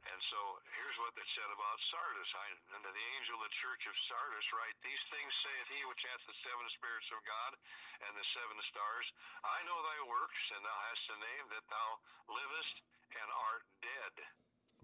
[0.07, 0.39] And so
[0.71, 2.31] here's what it said about Sardis.
[2.31, 2.47] I,
[2.79, 6.23] unto the angel of the church of Sardis write, These things saith he which hath
[6.31, 7.59] the seven spirits of God
[8.07, 9.07] and the seven stars.
[9.43, 11.89] I know thy works, and thou hast a name that thou
[12.31, 12.77] livest
[13.19, 14.15] and art dead.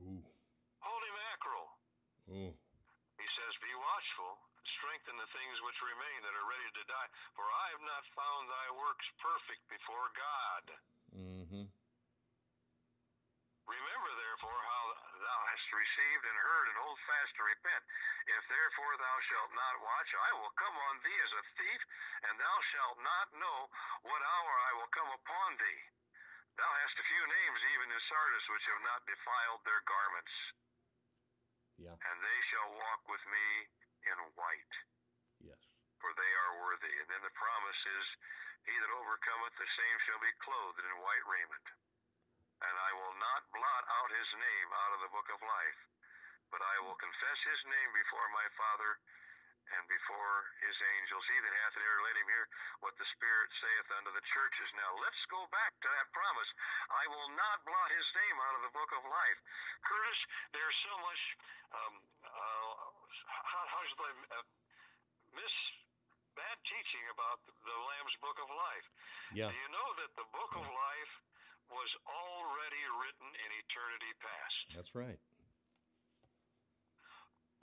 [0.03, 0.27] Ooh.
[0.83, 1.69] Holy mackerel.
[2.35, 2.55] Ooh.
[3.23, 4.35] He says, Be watchful,
[4.67, 8.51] strengthen the things which remain that are ready to die, for I have not found
[8.51, 10.65] thy works perfect before God.
[11.15, 11.71] Mm-hmm.
[13.63, 14.85] Remember therefore how
[15.23, 17.83] thou hast received and heard, and hold fast to repent.
[18.27, 21.83] If therefore thou shalt not watch, I will come on thee as a thief,
[22.27, 23.71] and thou shalt not know
[24.03, 25.83] what hour I will come upon thee.
[26.59, 30.35] Thou hast a few names even in Sardis which have not defiled their garments,
[31.83, 31.99] Yeah.
[31.99, 33.47] and they shall walk with me
[34.07, 34.75] in white.
[35.43, 35.59] Yes.
[35.99, 36.95] for they are worthy.
[37.03, 38.07] And then the promise is,
[38.67, 41.67] He that overcometh, the same shall be clothed in white raiment.
[42.63, 45.81] And I will not blot out his name out of the book of life,
[46.55, 49.03] but I will confess his name before my Father
[49.73, 51.25] and before his angels.
[51.31, 52.47] He that hath an ear, let him hear
[52.83, 54.69] what the Spirit saith unto the churches.
[54.75, 56.51] Now let's go back to that promise.
[56.91, 59.39] I will not blot his name out of the book of life.
[59.87, 60.21] Curtis,
[60.53, 61.23] there's so much,
[61.73, 61.95] um,
[62.27, 62.71] uh,
[63.27, 64.47] how, how should I, uh,
[65.37, 65.55] miss
[66.37, 68.87] bad teaching about the, the Lamb's Book of Life.
[69.37, 69.53] Yeah.
[69.53, 71.15] Do you know that the Book of Life
[71.73, 74.65] was already written in eternity past?
[74.77, 75.21] That's right.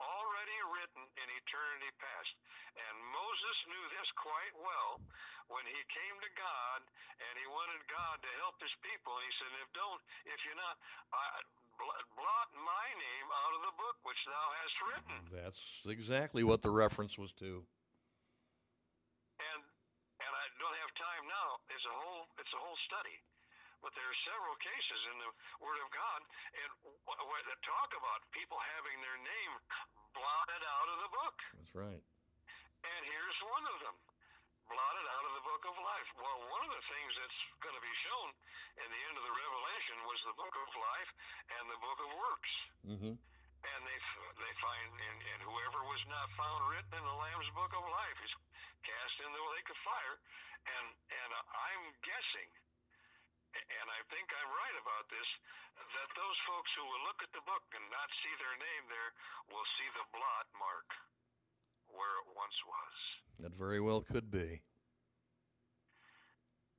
[0.00, 2.32] Already written in eternity past.
[2.72, 5.04] And Moses knew this quite well
[5.52, 6.80] when he came to God
[7.20, 9.12] and he wanted God to help his people.
[9.20, 10.80] He said, "If don't, if you're not,
[11.12, 11.44] I,
[12.16, 16.72] blot my name out of the book which thou hast written." That's exactly what the
[16.72, 17.66] reference was to.
[19.40, 19.60] and
[20.20, 21.48] and I don't have time now.
[21.72, 23.16] It's a whole it's a whole study,
[23.80, 26.20] but there are several cases in the Word of God
[26.60, 26.68] and
[27.50, 29.52] that talk about people having their name
[30.14, 31.36] blotted out of the book.
[31.58, 32.04] That's right.
[32.80, 33.96] And here's one of them,
[34.70, 36.08] blotted out of the book of life.
[36.16, 38.28] Well, one of the things that's going to be shown
[38.80, 41.10] in the end of the Revelation was the book of life
[41.58, 42.52] and the book of works.
[42.86, 43.14] Mm-hmm.
[43.60, 43.98] And they
[44.40, 48.18] they find and, and whoever was not found written in the Lamb's book of life
[48.24, 48.32] is
[48.88, 50.16] cast in the lake of fire.
[50.80, 52.48] And and I'm guessing,
[53.54, 55.28] and I think I'm right about this,
[55.74, 59.10] that those folks who will look at the book and not see their name there
[59.50, 60.86] will see the blot mark
[61.90, 62.96] where it once was.
[63.42, 64.62] That very well could be.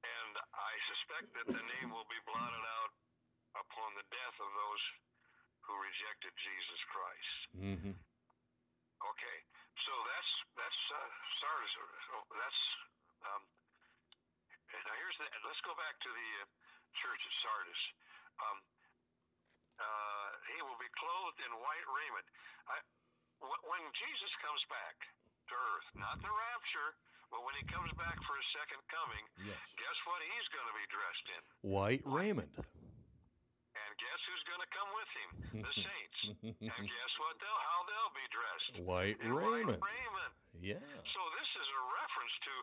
[0.01, 2.91] And I suspect that the name will be blotted out
[3.59, 4.83] upon the death of those
[5.67, 7.37] who rejected Jesus Christ.
[7.53, 7.95] Mm-hmm.
[9.01, 9.37] Okay,
[9.81, 11.09] so that's that's uh,
[11.41, 11.73] Sardis.
[11.73, 12.61] So that's
[13.25, 13.41] um,
[14.85, 15.25] now here's the.
[15.41, 16.45] Let's go back to the uh,
[16.97, 17.81] church at Sardis.
[18.41, 18.57] Um,
[19.81, 22.27] uh, he will be clothed in white raiment.
[22.69, 22.75] I,
[23.41, 24.95] when Jesus comes back
[25.49, 26.93] to earth, not the rapture,
[27.33, 29.57] but when he comes back for his second coming, Yes.
[29.79, 31.41] guess what he's going to be dressed in?
[31.65, 32.53] White raiment.
[33.71, 35.29] And guess who's going to come with him?
[35.63, 36.19] The saints.
[36.59, 37.39] and guess what?
[37.39, 38.73] They'll how they'll be dressed.
[38.83, 39.79] White In raiment.
[39.79, 40.33] White raiment.
[40.59, 40.83] Yeah.
[41.07, 42.53] So this is a reference to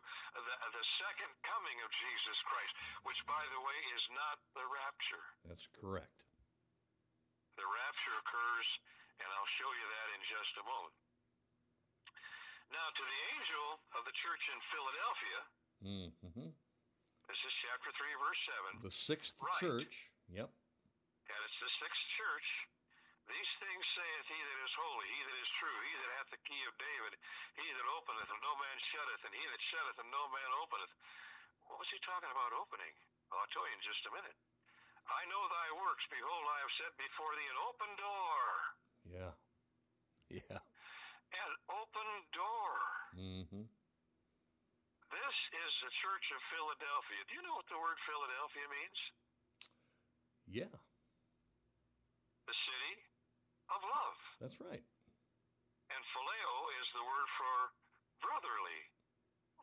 [0.44, 2.74] the, the second coming of Jesus Christ,
[3.08, 5.24] which, by the way, is not the rapture.
[5.48, 6.12] That's correct.
[7.56, 8.68] The rapture occurs,
[9.18, 10.94] and I'll show you that in just a moment.
[12.70, 13.66] Now, to the angel
[13.96, 15.38] of the church in Philadelphia,
[15.80, 16.52] hmm
[17.28, 18.40] this is chapter 3, verse
[18.80, 19.60] 7, The sixth Right.
[19.60, 20.12] church.
[20.32, 20.48] Yep.
[21.28, 22.48] And it's the sixth church.
[23.28, 26.40] These things saith he that is holy, he that is true, he that hath the
[26.48, 27.12] key of David,
[27.60, 30.92] he that openeth and no man shutteth, and he that shutteth and no man openeth.
[31.68, 32.94] What was he talking about opening?
[33.28, 34.38] Well, I'll tell you in just a minute.
[35.08, 36.04] I know thy works.
[36.08, 38.44] Behold, I have set before thee an open door.
[39.04, 39.32] Yeah.
[40.28, 40.60] Yeah.
[40.60, 42.72] An open door.
[43.16, 43.64] Mm hmm
[45.08, 47.20] This is the Church of Philadelphia.
[47.28, 49.00] Do you know what the word Philadelphia means?
[50.48, 50.76] Yeah.
[52.48, 52.94] The city
[53.68, 54.18] of love.
[54.40, 54.80] That's right.
[55.92, 57.56] And phileo is the word for
[58.24, 58.80] brotherly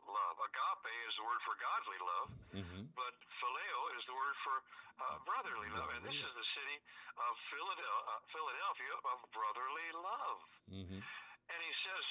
[0.06, 0.36] love.
[0.38, 4.56] Agape is the word for godly love, hmm but phileo is the word for
[5.02, 5.90] uh, brotherly love.
[5.98, 6.78] And this is the city
[7.18, 10.40] of Philadelphia, uh, of brotherly love.
[10.70, 12.04] hmm And he says,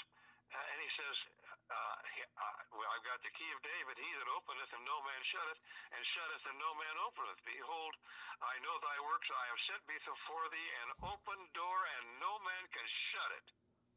[0.51, 1.15] uh, and he says,
[1.71, 3.95] uh, uh, well, I've got the key of David.
[3.97, 5.61] He that openeth and no man shutteth,
[5.97, 7.41] and shutteth and no man openeth.
[7.41, 7.93] Behold,
[8.43, 9.29] I know thy works.
[9.33, 13.47] I have set before thee an open door, and no man can shut it.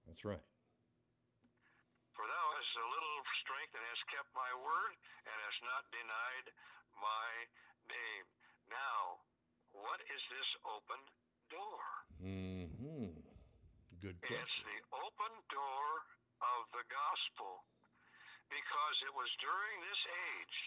[0.08, 0.44] That's right.
[2.16, 4.92] For thou hast a little strength and hast kept my word
[5.28, 6.46] and hast not denied
[6.98, 7.30] my
[7.86, 8.26] name.
[8.66, 9.22] Now,
[9.70, 11.00] what is this open
[11.52, 11.84] door?
[12.18, 13.14] hmm
[14.02, 15.86] Good It's the open door
[16.42, 17.64] of the gospel
[18.48, 20.58] because it was during this age,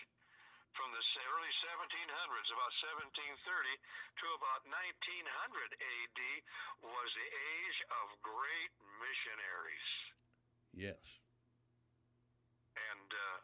[0.78, 1.04] from the
[1.36, 3.76] early 1700s, about 1730
[4.24, 6.22] to about 1900 AD,
[6.86, 9.90] was the age of great missionaries.
[10.72, 11.20] Yes.
[12.80, 13.40] and uh,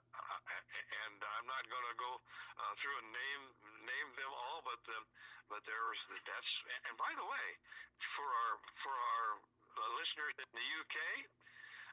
[1.03, 3.43] and I'm not going to go uh, through and name
[3.83, 5.03] name them all, but um,
[5.51, 6.51] but there's that's
[6.87, 7.47] and by the way,
[8.15, 9.27] for our for our
[9.75, 10.97] uh, listeners in the UK,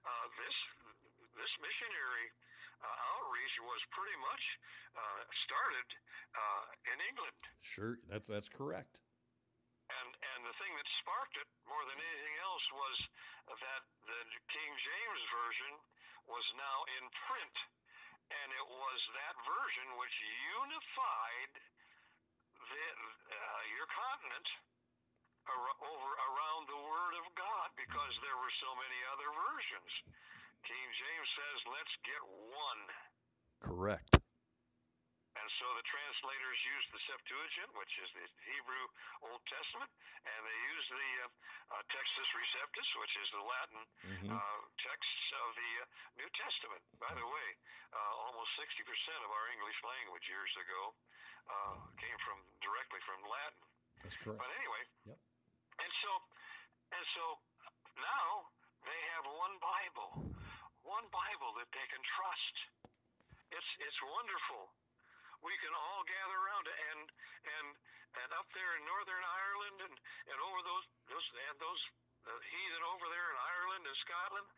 [0.04, 0.56] uh, this
[1.34, 2.26] this missionary
[2.84, 4.44] uh, outreach was pretty much
[4.94, 5.88] uh, started
[6.36, 6.64] uh,
[6.94, 7.98] in England, Sure.
[8.06, 9.00] That's that's correct.
[9.90, 12.96] and and the thing that sparked it more than anything else was
[13.60, 14.20] that the
[14.52, 15.74] King James version
[16.30, 17.56] was now in print,
[18.32, 20.16] and it was that version which
[20.56, 21.52] unified
[22.64, 22.84] the,
[23.28, 24.48] uh, your continent
[25.48, 29.92] over around the Word of God because there were so many other versions.
[30.64, 32.82] King James says, "Let's get one."
[33.60, 34.08] Correct.
[35.34, 38.22] And so the translators used the Septuagint, which is the
[38.54, 38.84] Hebrew
[39.26, 39.90] Old Testament,
[40.22, 45.26] and they used the uh, uh, Textus Receptus, which is the Latin hmm uh, texts
[45.34, 45.84] of the uh,
[46.22, 46.80] New Testament.
[47.02, 47.48] By the way,
[47.90, 48.86] uh, almost 60%
[49.26, 50.94] of our English language years ago
[51.50, 53.64] uh, came from directly from Latin.
[54.06, 54.38] That's correct.
[54.38, 55.18] But anyway, Yep.
[55.82, 56.12] And so
[56.94, 57.24] and so
[57.98, 58.26] now
[58.84, 60.10] they have one Bible,
[60.84, 62.54] one Bible that they can trust.
[63.50, 64.70] It's it's wonderful.
[65.42, 67.02] We can all gather around and
[67.58, 67.66] and
[68.24, 69.94] and up there in Northern Ireland and
[70.30, 71.82] and over those those and those
[72.24, 74.48] uh, heathen over there in Ireland and Scotland,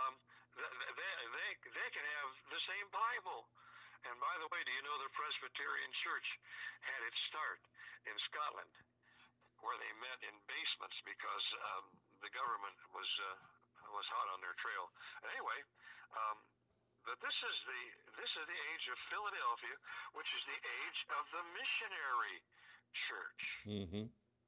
[0.00, 0.14] um,
[0.56, 3.48] th- th- they they they can have the same Bible.
[4.08, 6.40] And by the way, do you know the Presbyterian Church
[6.80, 7.60] had its start
[8.08, 8.72] in Scotland?
[9.60, 11.46] Where they met in basements because
[11.76, 11.84] um,
[12.24, 13.36] the government was uh,
[13.92, 14.88] was hot on their trail.
[15.28, 15.60] Anyway,
[16.16, 16.36] um,
[17.04, 17.82] but this is the
[18.20, 19.76] this is the age of Philadelphia,
[20.16, 22.38] which is the age of the missionary
[22.92, 23.42] church.
[23.64, 24.06] hmm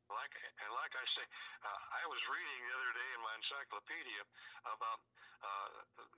[0.09, 1.25] Like and like I say,
[1.64, 4.22] uh, I was reading the other day in my encyclopedia
[4.64, 5.01] about
[5.41, 5.68] uh,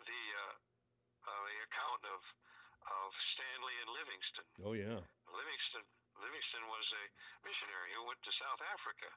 [0.06, 0.54] the uh,
[1.26, 2.20] uh, the account of
[2.84, 4.50] of Stanley and Livingstone.
[4.60, 5.00] Oh yeah.
[5.30, 5.88] Livingstone
[6.18, 7.04] Livingstone was a
[7.42, 9.10] missionary who went to South Africa.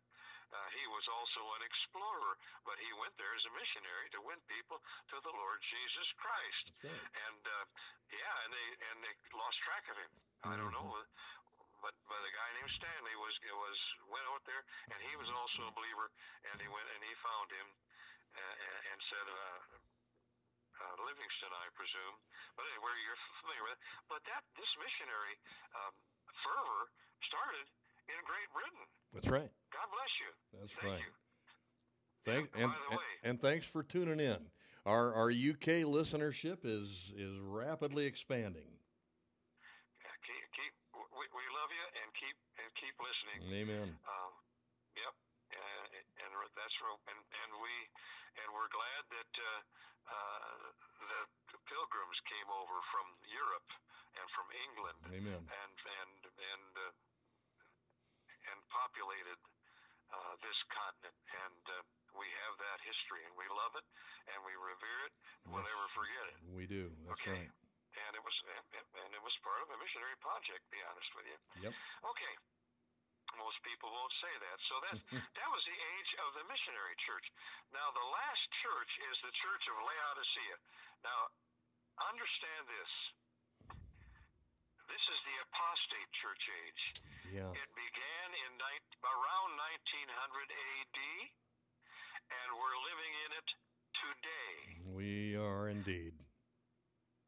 [0.48, 4.40] Uh, he was also an explorer, but he went there as a missionary to win
[4.48, 4.80] people
[5.12, 6.72] to the Lord Jesus Christ.
[6.80, 7.06] Right.
[7.28, 7.66] And uh,
[8.16, 10.12] yeah, and they and they lost track of him.
[10.48, 10.88] I don't know,
[11.84, 14.64] but but a guy named Stanley was was went out there,
[14.96, 16.08] and he was also a believer,
[16.48, 17.68] and he went and he found him,
[18.40, 19.60] uh, and, and said, uh,
[20.78, 22.18] uh, Livingstone, I presume.
[22.56, 23.82] But anyway, you're familiar with it.
[24.08, 25.36] But that this missionary
[25.74, 25.94] um,
[26.44, 26.82] fervor
[27.22, 27.66] started
[28.10, 28.84] in Great Britain.
[29.14, 29.52] That's right.
[29.74, 30.32] God bless you.
[30.58, 31.04] That's Thank right.
[31.04, 31.14] you.
[32.28, 34.52] Thank, and, by the and, way- and thanks for tuning in.
[34.88, 38.68] Our, our UK listenership is, is rapidly expanding.
[40.04, 43.40] Yeah, keep, keep we, we love you and keep and keep listening.
[43.52, 43.90] Amen.
[44.08, 44.32] Um,
[44.96, 45.14] yep,
[45.52, 47.74] and, and that's real, and and we
[48.44, 49.62] and we're glad that uh,
[50.08, 50.72] uh,
[51.52, 53.70] the pilgrims came over from Europe
[54.18, 55.42] and from England Amen.
[55.42, 56.92] and and and uh,
[58.54, 59.40] and populated
[60.14, 61.16] uh, this continent,
[61.48, 61.76] and uh,
[62.16, 63.84] we have that history, and we love it,
[64.32, 65.14] and we revere it.
[65.44, 66.38] We'll never forget it.
[66.56, 66.88] We do.
[67.08, 67.44] That's Okay.
[67.44, 67.52] right.
[67.98, 68.36] And it was
[68.78, 70.62] and, and it was part of a missionary project.
[70.64, 71.38] To be honest with you.
[71.68, 71.74] Yep.
[72.14, 72.34] Okay.
[73.36, 74.58] Most people won't say that.
[74.64, 74.96] So that
[75.38, 77.26] that was the age of the missionary church.
[77.74, 80.56] Now the last church is the church of Laodicea.
[81.04, 81.20] Now
[82.08, 82.92] understand this.
[84.88, 86.84] This is the apostate church age.
[87.32, 87.52] Yeah.
[87.52, 89.50] It began in ni- around
[89.84, 91.00] 1900 AD,
[92.32, 93.50] and we're living in it
[93.94, 94.56] today.
[94.88, 96.16] We are indeed.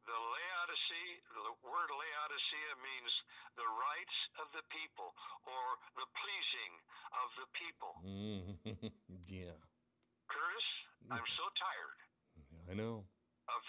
[0.08, 3.12] The Laodicea, the word Laodicea means
[3.54, 5.12] the rights of the people
[5.46, 5.64] or
[6.00, 6.72] the pleasing
[7.20, 7.92] of the people.
[8.02, 8.46] Mhm.
[9.30, 9.54] yeah.
[10.26, 10.68] Curtis,
[11.12, 11.98] I'm so tired
[12.70, 13.04] I know.
[13.50, 13.62] of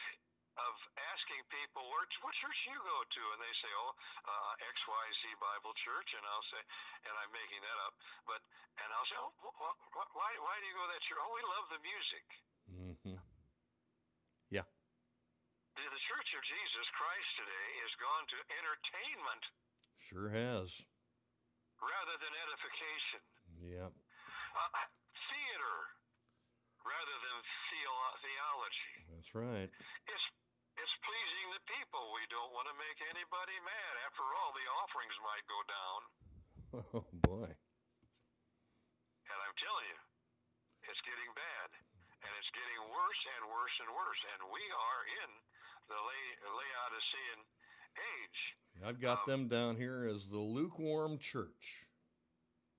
[0.70, 0.74] of
[1.16, 3.92] asking people where what church do you go to, and they say, oh,
[4.28, 6.62] uh, X Y Z Bible Church, and I'll say,
[7.08, 7.94] and I'm making that up,
[8.30, 8.40] but
[8.82, 11.20] and I'll say, oh, wh- wh- wh- why why do you go to that church?
[11.22, 12.26] Oh, we love the music.
[12.72, 13.20] Mm-hmm.
[15.72, 19.44] The, the Church of Jesus Christ today has gone to entertainment
[19.96, 20.84] Sure has.
[21.80, 23.22] rather than edification.
[23.72, 23.92] Yep.
[23.96, 24.84] uh,
[25.32, 25.78] theater
[26.84, 27.38] rather than
[27.72, 28.94] theo- theology.
[29.16, 29.70] That's right.
[30.12, 30.26] It's
[30.80, 32.04] it's pleasing the people.
[32.16, 33.94] We don't want to make anybody mad.
[34.08, 36.02] After all, the offerings might go down.
[36.96, 37.52] Oh boy.
[37.52, 40.00] And I'm telling you,
[40.88, 41.68] it's getting bad,
[42.24, 44.22] and it's getting worse and worse and worse.
[44.32, 45.30] And we are in
[45.92, 47.40] the La- Laodicean
[48.00, 48.40] age,
[48.88, 51.88] I've got Um, them down here as the lukewarm church.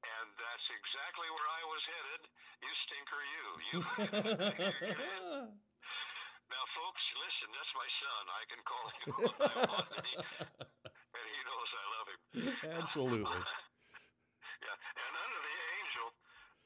[0.00, 2.22] and that's exactly where I was headed.
[2.64, 3.44] You stinker, you.
[3.68, 3.80] You.
[6.52, 7.48] now, folks, listen.
[7.56, 8.22] That's my son.
[8.28, 10.14] I can call him what I want, and he,
[11.16, 12.20] and he knows I love him.
[12.76, 13.40] Absolutely.
[14.64, 16.08] yeah, and under the angel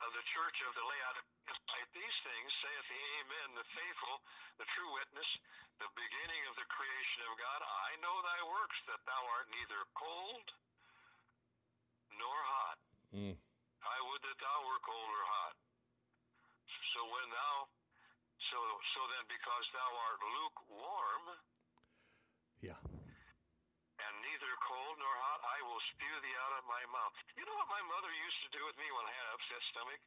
[0.03, 4.17] of the church of the Laodiceans, like these things, saith the Amen, the faithful,
[4.59, 5.31] the true witness,
[5.79, 7.61] the beginning of the creation of God.
[7.63, 10.47] I know thy works, that thou art neither cold
[12.19, 12.79] nor hot.
[13.15, 13.37] Mm.
[13.87, 15.55] I would that thou were cold or hot.
[16.93, 17.55] So when thou,
[18.41, 18.59] so
[18.95, 21.25] so then, because thou art lukewarm
[22.61, 22.81] Yeah.
[24.01, 27.15] and neither cold nor hot, I will spew thee out of my mouth.
[27.37, 29.63] You know what my mother used to do with me when I had an upset
[29.73, 30.01] stomach?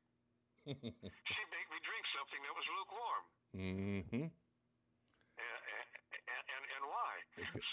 [1.33, 3.23] She'd make me drink something that was lukewarm.
[3.57, 4.27] Mm-hmm.
[5.39, 7.13] And, and, and, and why?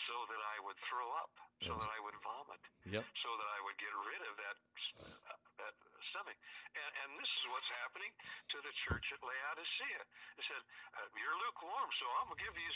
[0.06, 1.34] So that I would throw up,
[1.66, 1.82] so Yes.
[1.82, 3.04] that I would vomit, Yep.
[3.18, 4.56] so that I would get rid of that
[5.02, 5.74] uh, that
[6.12, 6.38] stomach.
[6.74, 8.12] And, and this is what's happening
[8.54, 10.02] to the church at Laodicea.
[10.38, 10.62] It said,
[10.98, 12.70] uh, "You're lukewarm, so I'm gonna give you,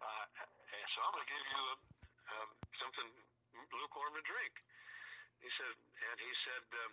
[0.00, 0.24] uh,
[0.94, 1.76] so I'm gonna give you a,
[2.36, 2.48] um,
[2.80, 3.08] something
[3.74, 4.54] lukewarm to drink."
[5.42, 6.92] He said, and he said, um,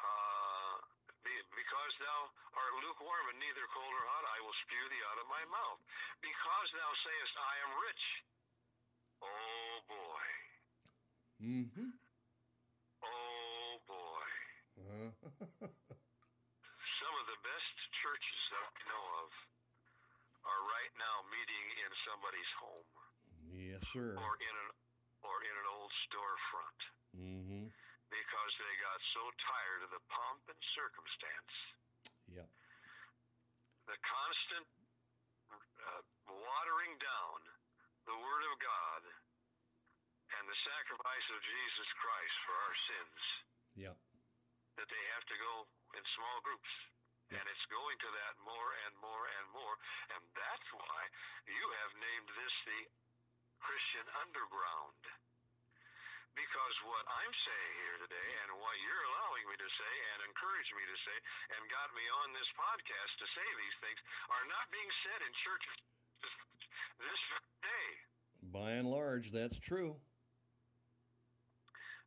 [0.00, 0.74] uh,
[1.22, 2.20] "Be- "Because thou
[2.56, 5.80] art lukewarm and neither cold nor hot, I will spew thee out of my mouth.
[6.20, 8.04] Because thou sayest, I am rich."
[9.22, 10.24] Oh boy!
[11.42, 11.90] Mm-hmm.
[13.04, 14.31] Oh boy!
[17.02, 19.30] Some of the best churches that I know of
[20.46, 22.90] are right now meeting in somebody's home
[23.50, 24.14] yes, sir.
[24.18, 24.68] or in an
[25.22, 26.80] or in an old storefront
[27.12, 27.68] Mm-hmm.
[28.08, 31.54] because they got so tired of the pomp and circumstance,
[32.32, 32.48] Yep.
[33.84, 34.64] the constant
[35.52, 37.38] uh, watering down
[38.08, 39.02] the Word of God
[40.40, 43.20] and the sacrifice of Jesus Christ for our sins.
[43.76, 43.96] Yep.
[44.80, 45.54] That they have to go
[45.96, 46.72] in small groups.
[47.32, 49.76] And it's going to that more and more and more.
[50.12, 51.00] And that's why
[51.48, 52.80] you have named this the
[53.64, 55.00] Christian underground.
[56.36, 60.70] Because what I'm saying here today and what you're allowing me to say and encourage
[60.76, 61.16] me to say
[61.56, 64.00] and got me on this podcast to say these things
[64.32, 65.76] are not being said in churches
[67.00, 67.22] this
[67.64, 67.88] day.
[68.48, 70.00] By and large, that's true.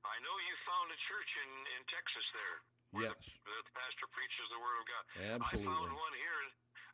[0.06, 2.58] I know you found a church in, in Texas there
[2.93, 3.18] where Yes.
[3.43, 5.03] the, the pastor preaches the Word of God.
[5.41, 5.66] Absolutely.
[5.66, 6.41] I found one here.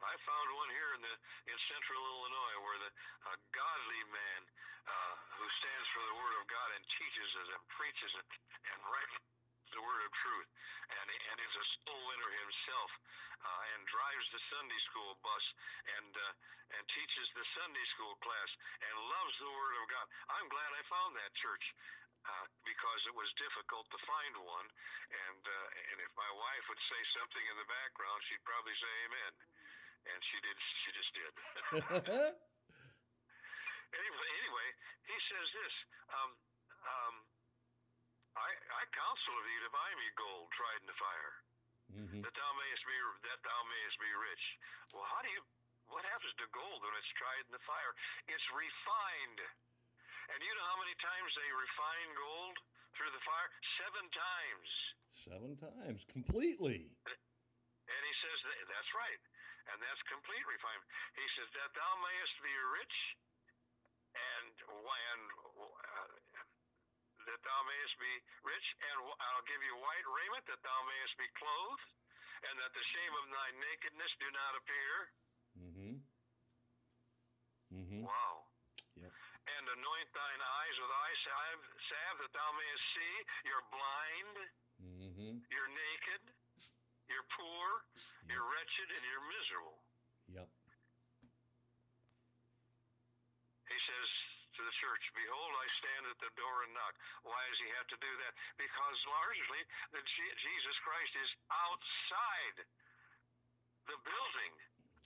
[0.01, 1.15] I found one here in the
[1.53, 2.89] in central Illinois where the
[3.29, 4.41] a godly man
[4.89, 8.25] uh, who stands for the word of God and teaches it and preaches it
[8.65, 9.13] and writes
[9.69, 10.49] the word of truth
[10.89, 12.89] and and is a soul winner himself
[13.45, 15.45] uh, and drives the Sunday school bus
[16.01, 16.33] and uh,
[16.81, 18.49] and teaches the Sunday school class
[18.89, 20.05] and loves the word of God.
[20.33, 21.77] I'm glad I found that church
[22.25, 24.67] uh, because it was difficult to find one.
[25.09, 28.93] And uh, and if my wife would say something in the background, she'd probably say
[29.09, 29.33] Amen.
[30.01, 30.57] And she did.
[30.81, 31.33] She just did.
[34.01, 34.67] anyway, anyway,
[35.05, 35.75] he says this.
[36.09, 36.31] Um,
[36.81, 37.15] um,
[38.33, 41.33] I, I counsel of thee to buy me gold tried in the fire,
[41.93, 42.21] mm-hmm.
[42.23, 42.97] that thou mayest be
[43.29, 44.45] that thou mayest be rich.
[44.95, 45.41] Well, how do you?
[45.91, 47.91] What happens to gold when it's tried in the fire?
[48.31, 49.39] It's refined.
[50.31, 52.55] And you know how many times they refine gold
[52.95, 53.49] through the fire?
[53.83, 54.69] Seven times.
[55.11, 56.87] Seven times, completely.
[57.91, 59.21] And he says that, that's right,
[59.73, 60.87] and that's complete refinement.
[61.19, 62.95] He says that thou mayest be rich,
[64.15, 65.21] and and
[65.59, 66.11] uh,
[67.27, 68.13] that thou mayest be
[68.47, 71.89] rich, and I'll give you white raiment, that thou mayest be clothed,
[72.47, 74.93] and that the shame of thy nakedness do not appear.
[75.59, 75.93] Mm-hmm.
[77.75, 78.01] Mm-hmm.
[78.07, 78.50] Wow.
[79.51, 83.15] And anoint thine eyes with eye salve, salve that thou mayest see.
[83.45, 84.35] You're blind.
[84.81, 85.33] Mm-hmm.
[85.51, 86.23] You're naked.
[87.11, 87.67] You're poor.
[88.25, 88.31] Yep.
[88.31, 89.77] You're wretched, and you're miserable.
[90.31, 90.47] Yep.
[93.67, 94.09] He says
[94.55, 96.95] to the church, Behold, I stand at the door and knock.
[97.23, 98.33] Why does he have to do that?
[98.59, 99.61] Because largely,
[99.95, 100.05] that
[100.39, 102.57] Jesus Christ is outside
[103.87, 104.53] the building,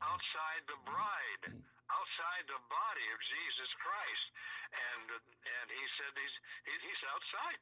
[0.01, 1.43] outside the bride,
[1.89, 4.25] outside the body of Jesus Christ.
[4.73, 6.35] And and he said he's
[6.81, 7.61] he's outside.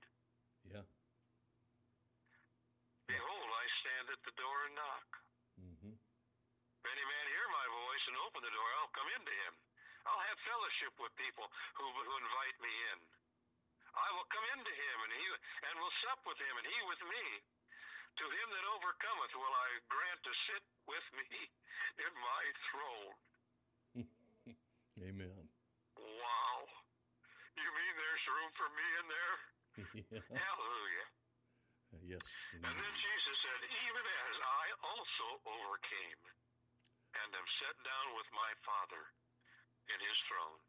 [0.64, 0.86] Yeah.
[3.08, 5.10] Behold, I stand at the door and knock.
[5.60, 5.96] Mm-hmm.
[5.96, 9.54] If any man hear my voice and open the door, I'll come into him.
[10.08, 11.48] I'll have fellowship with people
[11.80, 13.00] who, who invite me in.
[13.94, 15.26] I will come into him, and he
[15.70, 17.26] and will sup with him, and he with me.
[18.14, 21.30] To him that overcometh will I grant to sit with me
[21.98, 23.16] in my throne.
[25.04, 25.44] Amen.
[26.00, 26.58] Wow.
[27.60, 29.36] You mean there's room for me in there?
[30.16, 30.40] yeah.
[30.40, 31.08] Hallelujah.
[32.08, 32.26] Yes.
[32.56, 36.22] And then Jesus said, Even as I also overcame
[37.20, 39.04] and am set down with my Father
[39.92, 40.62] in his throne.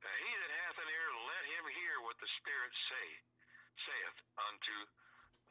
[0.00, 3.06] Now, he that hath an ear, let him hear what the Spirit say,
[3.74, 4.76] saith unto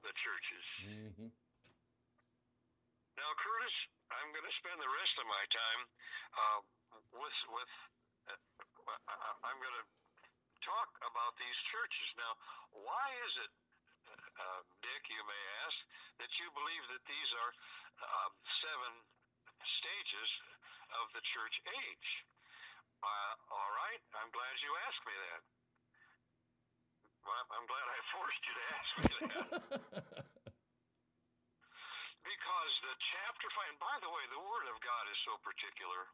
[0.08, 0.66] the churches.
[0.86, 1.30] Mm-hmm.
[3.20, 3.76] Now, Curtis,
[4.12, 5.82] I'm going to spend the rest of my time
[6.36, 6.60] uh,
[7.14, 7.74] with with.
[8.26, 8.36] Uh,
[9.46, 9.88] I'm going to
[10.66, 12.10] talk about these churches.
[12.18, 12.34] Now,
[12.74, 13.52] why is it,
[14.10, 15.78] uh, Dick, you may ask,
[16.26, 17.52] that you believe that these are
[18.02, 18.32] um,
[18.66, 18.94] seven
[19.62, 20.30] stages
[20.98, 22.10] of the church age?
[23.06, 25.42] Uh, all right, I'm glad you asked me that.
[27.26, 29.46] Well, I'm glad I forced you to ask me that.
[32.26, 36.10] because the chapter five, and by the way, the Word of God is so particular.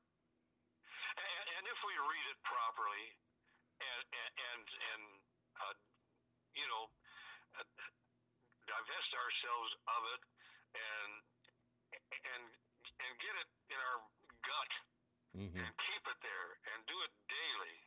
[1.71, 3.05] If we read it properly,
[3.79, 5.03] and and and
[5.55, 5.75] uh,
[6.51, 6.83] you know,
[7.55, 7.63] uh,
[8.67, 10.21] divest ourselves of it,
[10.75, 11.11] and
[12.27, 12.43] and
[13.07, 13.99] and get it in our
[14.43, 14.71] gut,
[15.31, 15.63] mm-hmm.
[15.63, 17.77] and keep it there, and do it daily,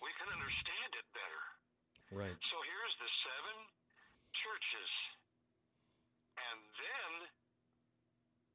[0.00, 1.44] we can understand it better.
[2.16, 2.38] Right.
[2.48, 3.56] So here's the seven
[4.40, 4.90] churches.
[6.34, 7.10] And then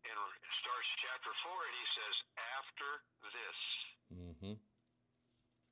[0.04, 0.18] in
[0.66, 2.16] starts chapter four, and he says,
[2.58, 2.90] "After
[3.38, 3.60] this."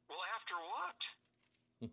[0.08, 1.00] Well, after what?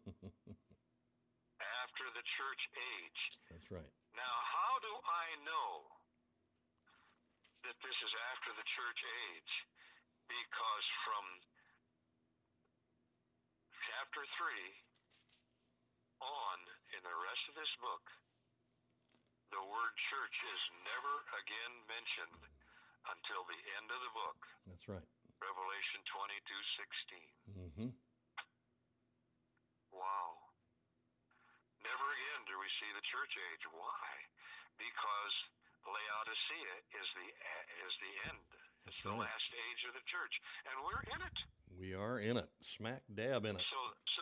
[1.85, 3.21] after the church age.
[3.51, 3.93] That's right.
[4.15, 5.71] Now, how do I know
[7.67, 9.53] that this is after the church age?
[10.31, 11.25] Because from
[13.85, 14.69] chapter three
[16.25, 16.59] on
[16.97, 18.05] in the rest of this book,
[19.53, 22.43] the word church is never again mentioned
[23.11, 24.39] until the end of the book.
[24.67, 25.05] That's right.
[25.43, 27.21] Revelation 22:16.
[27.53, 27.91] Mm-hmm.
[29.95, 30.29] Wow.
[31.87, 33.65] Never again do we see the church age.
[33.71, 34.11] Why?
[34.75, 35.35] Because
[35.87, 37.29] Laodicea is the
[37.87, 38.41] is the end.
[38.85, 40.35] It's That's the last age of the church,
[40.69, 41.39] and we're in it.
[41.73, 43.65] We are in it, smack dab in it.
[43.65, 43.81] So,
[44.13, 44.21] so,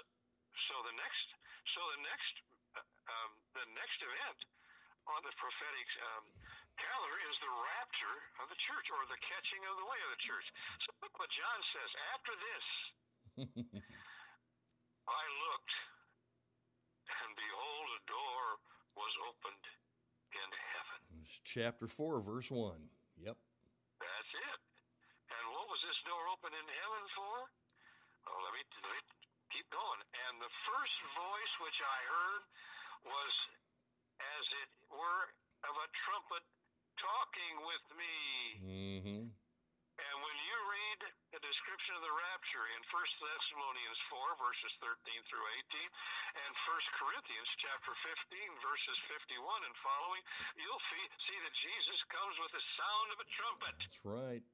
[0.70, 1.26] so the next,
[1.74, 2.34] so the next,
[2.78, 4.38] uh, um, the next event
[5.10, 6.24] on the prophetic um,
[6.78, 10.22] calendar is the rapture of the church, or the catching of the way of the
[10.22, 10.46] church.
[10.86, 11.90] So look what John says.
[12.14, 12.66] After this,
[15.08, 15.74] I looked,
[17.10, 18.42] and behold, a door
[18.94, 19.64] was opened
[20.36, 21.00] in heaven.
[21.20, 22.76] It's chapter 4, verse 1.
[23.18, 23.36] Yep.
[24.00, 24.60] That's it.
[25.32, 27.36] And what was this door open in heaven for?
[28.30, 29.02] Oh, let me, let me
[29.50, 30.00] keep going.
[30.28, 32.42] And the first voice which I heard
[33.06, 33.32] was
[34.38, 35.22] as it were
[35.66, 36.44] of a trumpet
[36.98, 38.16] talking with me.
[38.62, 39.21] Mm-hmm.
[40.00, 41.00] And when you read
[41.36, 45.84] the description of the rapture in 1 Thessalonians 4, verses 13 through 18,
[46.48, 50.22] and 1 Corinthians chapter 15, verses 51 and following,
[50.56, 53.74] you'll see, see that Jesus comes with the sound of a trumpet.
[53.84, 54.44] That's right.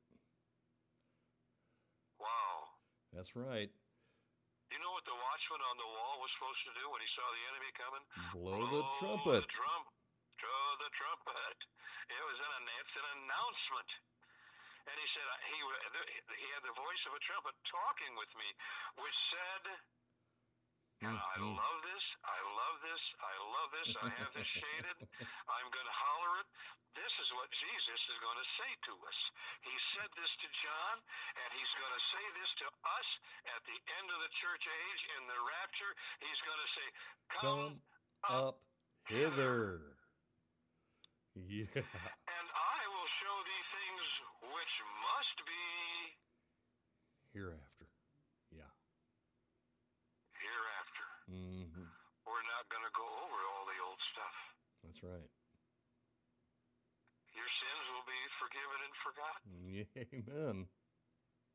[2.19, 2.75] Wow.
[3.15, 3.71] That's right.
[4.69, 7.25] You know what the watchman on the wall was supposed to do when he saw
[7.25, 8.05] the enemy coming?
[8.37, 9.49] Blow the trumpet.
[9.49, 9.87] The trump,
[10.37, 11.57] blow the trumpet.
[12.13, 13.89] It was an it's an announcement.
[14.89, 15.59] And he said he
[16.41, 18.49] he had the voice of a trumpet talking with me,
[19.05, 19.63] which said,
[21.05, 21.55] and I Mhm.
[21.55, 22.05] love this.
[22.25, 23.03] I love this.
[23.21, 23.91] I love this.
[23.97, 24.97] I have this shaded.
[25.47, 26.49] I'm going to holler it.
[26.97, 29.19] This is what Jesus is going to say to us.
[29.63, 30.97] He said this to John,
[31.39, 33.09] and he's going to say this to us
[33.55, 35.93] at the end of the church age in the rapture.
[36.19, 36.87] He's going to say,
[37.29, 37.83] Come
[38.27, 38.63] up
[39.07, 39.97] hither.
[41.35, 42.18] Yeah.
[43.09, 44.07] And I will show thee things
[44.53, 45.65] which must be
[47.33, 47.87] Hereafter.
[48.53, 48.73] Yeah.
[50.37, 51.07] hereafter.
[51.29, 51.89] Mm-hmm.
[52.25, 54.37] We're not going to go over all the old stuff.
[54.85, 55.31] That's right.
[57.37, 59.53] Your sins will be forgiven and forgotten.
[60.17, 60.57] Amen.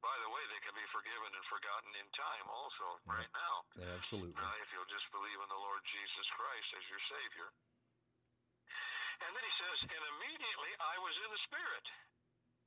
[0.01, 3.55] By the way, they can be forgiven and forgotten in time also, right now.
[3.97, 4.35] Absolutely.
[4.37, 7.49] Uh, if you'll just believe in the Lord Jesus Christ as your Savior.
[9.21, 11.85] And then he says, And immediately I was in the Spirit.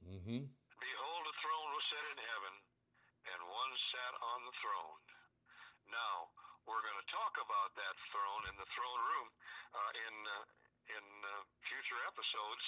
[0.06, 0.42] Mm-hmm.
[0.46, 2.54] Behold, a throne was set in heaven,
[3.34, 5.00] and one sat on the throne.
[5.90, 6.30] Now,
[6.68, 9.28] we're going to talk about that throne in the throne room
[9.74, 10.44] uh, in uh,
[10.86, 12.64] in uh, future episodes,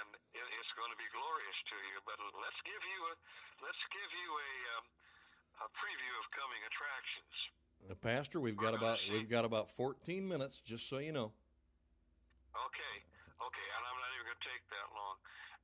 [0.00, 1.96] and it, it's going to be glorious to you.
[2.08, 3.14] But let's give you a
[3.64, 4.84] let's give you a um,
[5.64, 7.34] a preview of coming attractions.
[7.88, 11.32] Uh, Pastor, we've got about we've got about 14 minutes, just so you know.
[12.52, 12.96] Okay,
[13.40, 15.16] okay, and I'm not even going to take that long.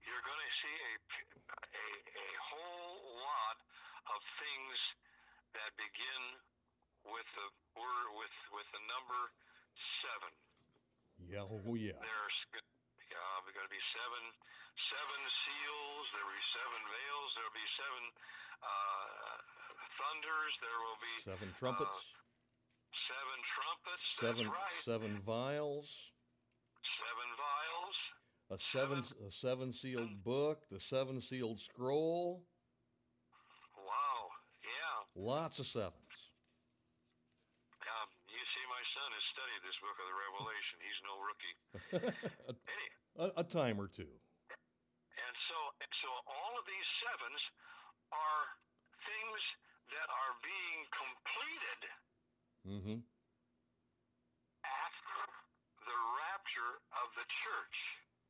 [0.08, 0.94] You're going to see a,
[1.68, 1.86] a,
[2.16, 3.56] a whole lot
[4.16, 4.76] of things
[5.52, 6.22] that begin
[7.04, 9.20] with the word with with the number
[10.00, 10.32] seven.
[11.28, 11.98] Yeah, oh yeah.
[12.00, 14.24] There's uh, going to be seven
[14.78, 16.04] seven seals.
[16.14, 17.28] There will be seven veils.
[17.36, 18.04] There will be seven
[18.64, 19.36] uh,
[19.98, 20.52] thunders.
[20.62, 22.00] There will be Seven trumpets,
[23.10, 24.04] seven trumpets.
[24.06, 24.80] seven right.
[24.80, 26.14] seven vials,
[26.96, 27.96] Seven vials.
[28.50, 32.44] a seven a seven sealed book, the seven sealed scroll,
[33.76, 34.20] Wow.
[34.64, 34.96] Yeah.
[35.14, 36.32] lots of sevens.
[37.88, 40.76] Um, you see, my son has studied this book of the Revelation.
[40.84, 41.56] He's no rookie.
[43.18, 44.08] a, a time or two.
[44.08, 47.42] and so, and so all of these sevens
[48.12, 48.42] are
[49.08, 49.40] things
[49.92, 51.80] that are being completed
[52.68, 53.00] Mm-hmm.
[55.88, 57.76] The rapture of the church.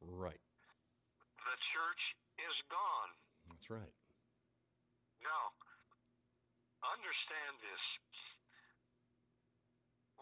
[0.07, 0.43] Right.
[1.43, 2.03] The church
[2.39, 3.11] is gone.
[3.51, 3.95] That's right.
[5.27, 5.45] Now,
[6.87, 7.83] understand this.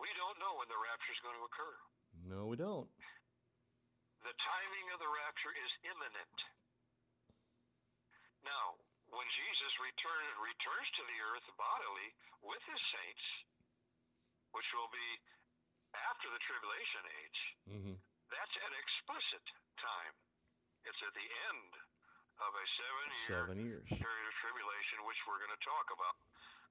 [0.00, 1.76] We don't know when the rapture is going to occur.
[2.24, 2.88] No, we don't.
[4.24, 6.36] The timing of the rapture is imminent.
[8.44, 8.80] Now,
[9.12, 12.08] when Jesus return, returns to the earth bodily
[12.42, 13.26] with his saints,
[14.56, 15.08] which will be
[16.10, 17.96] after the tribulation age, Mm-hmm.
[18.30, 19.42] that's an explicit
[19.80, 20.14] time.
[20.86, 21.70] It's at the end
[22.38, 22.64] of a
[23.26, 23.88] seven-year years.
[23.90, 26.16] period of tribulation, which we're going to talk about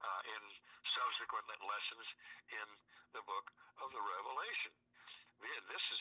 [0.00, 0.42] uh, in
[0.88, 2.06] subsequent lessons
[2.54, 2.68] in
[3.12, 3.50] the book
[3.84, 4.72] of the Revelation.
[5.36, 6.00] This is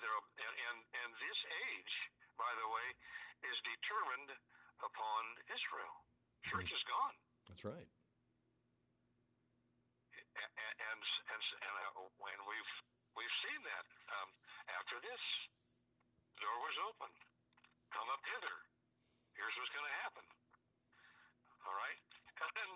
[0.00, 1.94] there, and, and and this age,
[2.40, 2.86] by the way,
[3.44, 4.32] is determined
[4.80, 5.94] upon Israel.
[6.48, 7.16] Church is gone,
[7.52, 7.88] That's right.
[10.38, 12.72] And and and, and, uh, when we've
[13.18, 13.84] we've seen that.
[14.10, 14.28] Um,
[14.78, 15.22] after this,
[16.38, 17.10] door was open.
[17.90, 18.56] Come up hither.
[19.34, 20.26] Here's what's going to happen.
[21.66, 22.00] All right,
[22.46, 22.70] and then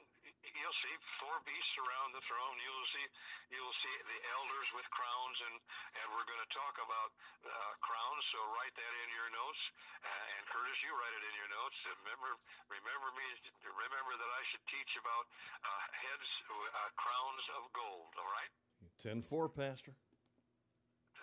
[0.59, 2.57] you'll see four beasts around the throne.
[2.62, 3.07] You'll see
[3.50, 5.55] you'll see the elders with crowns, and
[6.00, 7.11] and we're going to talk about
[7.44, 8.22] uh, crowns.
[8.30, 9.62] So write that in your notes,
[10.02, 11.76] uh, and Curtis, you write it in your notes.
[12.07, 12.30] Remember,
[12.70, 13.28] remember me.
[13.66, 15.24] Remember that I should teach about
[15.62, 18.11] uh, heads, uh, crowns of gold.
[18.18, 18.52] All right.
[18.98, 19.94] Ten four, Pastor.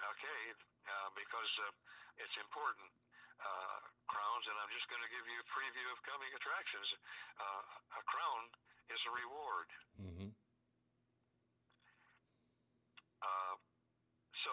[0.02, 0.42] Okay,
[0.90, 1.70] uh, because uh,
[2.18, 2.90] it's important.
[3.42, 6.94] Uh, crowns, and I'm just going to give you a preview of coming attractions.
[7.42, 8.42] Uh, a crown
[8.92, 9.70] is a reward.
[9.98, 10.30] Mm-hmm.
[13.22, 13.56] Uh,
[14.44, 14.52] so,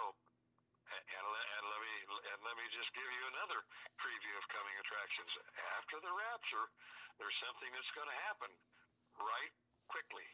[0.93, 1.95] and, and, let, me
[2.33, 3.61] and let me just give you another
[3.97, 5.31] preview of coming attractions.
[5.81, 6.67] After the rapture,
[7.17, 8.51] there's something that's going to happen
[9.19, 9.55] right
[9.89, 10.29] quickly,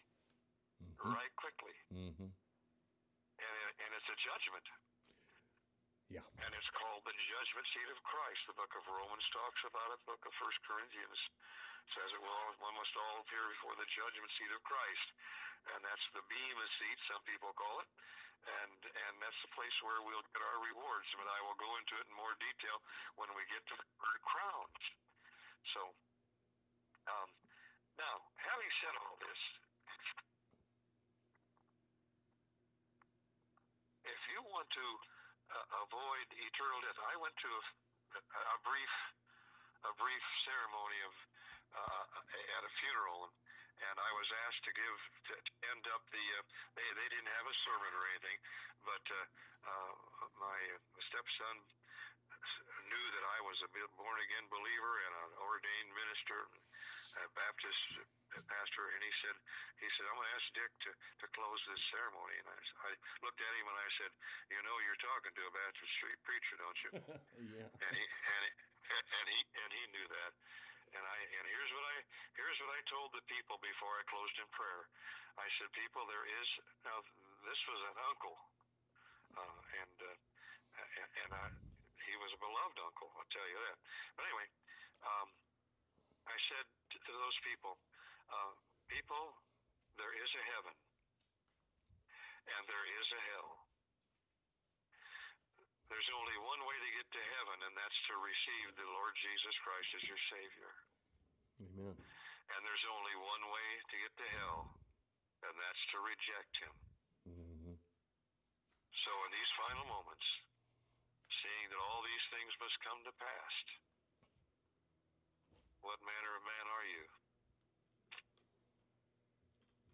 [1.00, 1.76] right quickly.
[1.94, 2.30] Mm-hmm.
[2.30, 4.66] And, it- and it's a judgment.
[6.12, 6.26] Yeah.
[6.44, 8.44] And it's called the judgment seat of Christ.
[8.46, 9.98] The book of Romans talks about it.
[10.04, 11.20] The book of First Corinthians
[11.92, 12.20] says it.
[12.22, 15.08] Well, one must all appear before the judgment seat of Christ,
[15.74, 17.90] and that's the bema seat, some people call it,
[18.62, 18.78] and
[19.08, 21.10] and that's the place where we'll get our rewards.
[21.16, 22.78] But I will go into it in more detail
[23.20, 23.86] when we get to the
[24.24, 24.82] crowns.
[25.64, 25.80] So,
[27.08, 27.28] um,
[27.96, 29.40] now having said all this,
[34.04, 34.86] if you want to
[35.54, 36.98] uh, avoid eternal death.
[36.98, 37.50] I went to
[38.16, 38.92] a, a brief
[39.84, 41.12] a brief ceremony of
[41.74, 42.04] uh,
[42.58, 43.30] at a funeral,
[43.90, 44.98] and I was asked to give
[45.30, 45.34] to
[45.74, 46.24] end up the.
[46.38, 46.44] Uh,
[46.78, 48.38] they they didn't have a sermon or anything,
[48.86, 49.18] but uh,
[49.66, 49.92] uh,
[50.38, 50.58] my
[51.02, 51.56] stepson
[52.88, 56.38] knew that I was a born again believer and an ordained minister,
[57.16, 58.04] a Baptist
[58.42, 59.36] pastor, and he said,
[59.78, 62.36] he said, I'm going to ask Dick to, to close this ceremony.
[62.42, 62.90] And I, I
[63.22, 64.10] looked at him and I said,
[64.50, 66.90] you know, you're talking to a Baptist street preacher, don't you?
[67.62, 67.68] yeah.
[67.70, 68.50] and he and he,
[68.90, 70.32] and he and he knew that.
[70.94, 71.96] And I and here's what I
[72.38, 74.86] here's what I told the people before I closed in prayer.
[75.34, 76.48] I said, people, there is
[76.86, 77.02] now.
[77.42, 78.38] This was an uncle,
[79.34, 80.14] uh, and uh,
[80.78, 81.46] and, and I,
[82.06, 83.10] he was a beloved uncle.
[83.18, 83.76] I'll tell you that.
[84.14, 84.46] But anyway,
[85.02, 85.28] um,
[86.30, 87.74] I said to, to those people,
[88.30, 88.54] uh,
[88.86, 89.34] people,
[89.98, 90.76] there is a heaven,
[92.54, 93.63] and there is a hell.
[95.92, 99.54] There's only one way to get to heaven, and that's to receive the Lord Jesus
[99.60, 100.72] Christ as your Savior.
[101.60, 101.94] Amen.
[101.94, 104.60] And there's only one way to get to hell,
[105.44, 106.74] and that's to reject Him.
[107.28, 107.76] Mm-hmm.
[108.92, 110.28] So in these final moments,
[111.28, 113.54] seeing that all these things must come to pass,
[115.84, 117.04] what manner of man are you?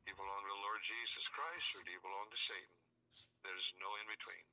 [0.07, 2.79] Do you belong to the Lord Jesus Christ, or do you belong to Satan?
[3.43, 4.47] There's no in between.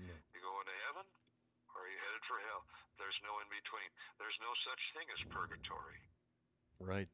[0.00, 0.16] No.
[0.32, 1.06] You going to heaven,
[1.70, 2.66] or are you headed for hell?
[2.98, 3.86] There's no in between.
[4.18, 6.02] There's no such thing as purgatory.
[6.82, 7.06] Right.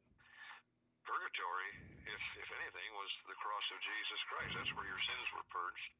[1.05, 1.71] Purgatory,
[2.09, 4.57] if if anything, was the cross of Jesus Christ.
[4.57, 5.93] That's where your sins were purged.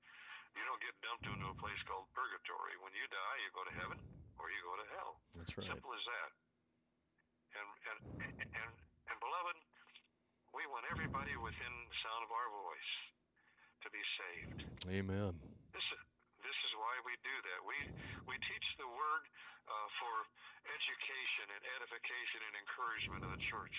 [0.57, 2.81] You don't get dumped into a place called purgatory.
[2.81, 4.01] When you die, you go to heaven
[4.41, 5.13] or you go to hell.
[5.37, 5.69] That's right.
[5.69, 6.31] Simple as that.
[7.61, 7.99] And and
[8.57, 9.57] and and beloved,
[10.57, 12.93] we want everybody within the sound of our voice
[13.85, 14.61] to be saved.
[14.91, 15.37] Amen.
[15.71, 16.01] This is
[16.45, 17.61] this is why we do that.
[17.65, 17.79] We
[18.29, 19.23] we teach the word
[19.69, 20.15] uh, for
[20.73, 23.77] education and edification and encouragement of the church,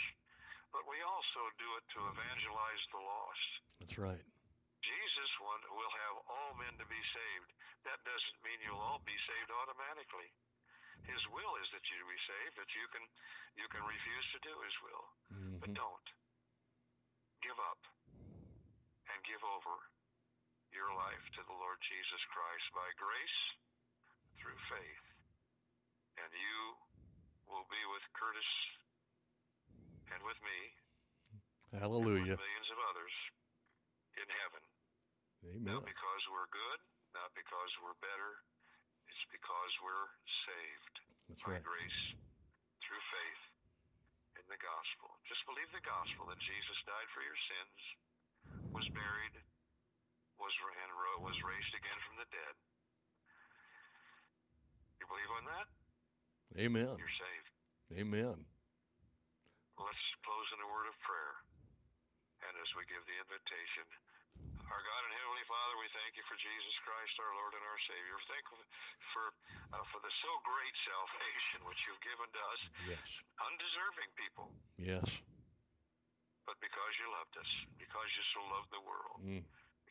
[0.72, 3.50] but we also do it to evangelize the lost.
[3.80, 4.26] That's right.
[4.82, 7.50] Jesus will have all men to be saved.
[7.84, 10.30] That doesn't mean you'll all be saved automatically.
[11.08, 13.04] His will is that you be saved, that you can
[13.56, 15.06] you can refuse to do his will.
[15.60, 15.80] But Mm-hmm.
[15.80, 16.08] don't.
[17.42, 17.82] Give up
[19.14, 19.74] and give over
[20.74, 23.40] your life to the Lord Jesus Christ by grace
[24.40, 25.06] through faith.
[26.18, 26.60] And you
[27.48, 28.52] will be with Curtis
[30.12, 30.60] and with me
[31.72, 32.36] and Hallelujah.
[32.36, 33.16] with millions of others
[34.18, 34.64] in heaven.
[35.54, 35.80] Amen.
[35.80, 36.80] Not because we're good,
[37.14, 38.42] not because we're better.
[39.08, 40.10] It's because we're
[40.48, 40.96] saved
[41.30, 41.64] That's by right.
[41.64, 42.02] grace
[42.84, 43.44] through faith
[44.42, 45.10] in the gospel.
[45.30, 47.80] Just believe the gospel that Jesus died for your sins,
[48.74, 49.36] was buried,
[50.38, 50.92] was and
[51.26, 52.54] was raised again from the dead.
[55.02, 55.68] You believe on that?
[56.62, 56.94] Amen.
[56.98, 57.50] You're saved.
[57.98, 58.38] Amen.
[59.78, 61.36] Let's close in a word of prayer.
[62.48, 63.86] And as we give the invitation,
[64.70, 67.82] our God and Heavenly Father, we thank you for Jesus Christ, our Lord and our
[67.90, 68.14] Savior.
[68.14, 68.60] We're thankful
[69.14, 69.26] for
[69.74, 73.10] uh, for the so great salvation which you've given to us, Yes.
[73.42, 74.48] undeserving people,
[74.80, 75.08] Yes.
[76.48, 79.44] but because you loved us, because you so loved the world, Mm.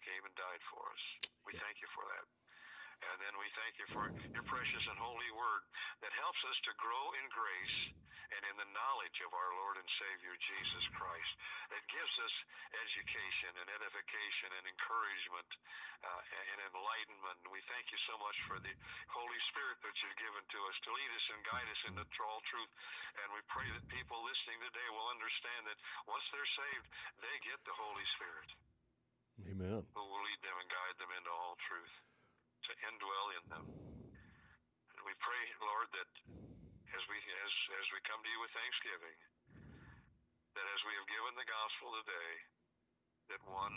[0.07, 1.05] Came and died for us.
[1.45, 1.61] We Yeah.
[1.67, 2.27] thank you for that.
[3.03, 5.63] And then we thank you for your precious and holy word
[6.01, 7.79] that helps us to grow in grace
[8.35, 11.33] and in the knowledge of our Lord and Savior Jesus Christ.
[11.71, 12.35] That gives us
[12.75, 15.51] education and edification and encouragement
[16.03, 17.39] uh, and enlightenment.
[17.45, 18.75] And we thank you so much for the
[19.15, 22.41] Holy Spirit that you've given to us to lead us and guide us into all
[22.51, 22.73] truth.
[23.23, 25.79] And we pray that people listening today will understand that
[26.11, 26.87] once they're saved,
[27.23, 28.49] they get the Holy Spirit
[29.45, 29.85] Amen.
[29.93, 31.95] who will lead them and guide them into all truth,
[32.65, 33.67] to indwell in them.
[33.69, 36.11] And we pray, Lord, that
[36.97, 39.19] as we as as we come to you with thanksgiving,
[40.57, 42.33] that as we have given the gospel today,
[43.37, 43.77] that one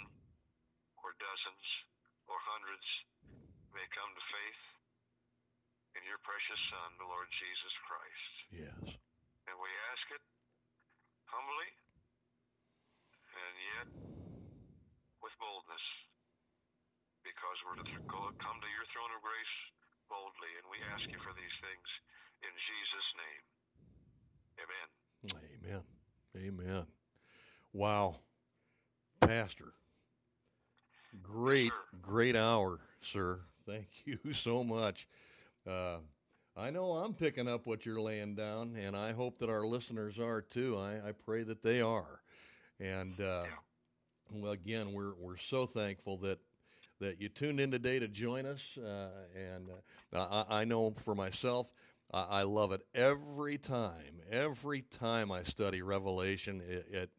[1.04, 1.66] or dozens
[2.32, 2.88] or hundreds
[3.76, 4.64] may come to faith
[5.98, 8.34] in your precious Son, the Lord Jesus Christ.
[8.54, 8.86] Yes.
[9.50, 10.24] And we ask it
[11.26, 11.70] humbly
[13.34, 14.19] and yet
[15.24, 15.86] with boldness
[17.24, 19.56] because we're to th- come to your throne of grace
[20.10, 21.90] boldly, and we ask you for these things
[22.42, 23.44] in Jesus' name.
[24.64, 24.88] Amen.
[25.62, 25.84] Amen.
[26.36, 26.86] Amen.
[27.74, 28.16] Wow.
[29.22, 29.74] Pastor,
[31.22, 33.42] great, great hour, sir.
[33.66, 35.08] Thank you so much.
[35.68, 35.98] Uh,
[36.58, 40.20] I know I'm picking up what you're laying down, and I hope that our listeners
[40.20, 40.78] are too.
[40.78, 42.22] I, I pray that they are.
[42.80, 43.60] And uh, yeah
[44.32, 46.40] well, again, we're we're so thankful that
[47.00, 48.78] that you tuned in today to join us.
[48.78, 49.70] Uh, and
[50.14, 51.72] uh, I, I, know for myself,
[52.14, 54.22] I, I, love it every time.
[54.30, 57.10] Every time I study Revelation, it, it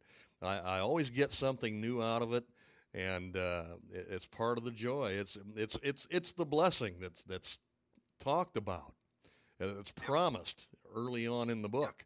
[0.43, 2.45] I, I, always get something new out of it,
[2.95, 5.13] and uh, it, it's part of the joy.
[5.13, 7.59] It's it's it's it's the blessing that's that's
[8.19, 8.93] talked about.
[9.59, 12.05] It's promised early on in the book,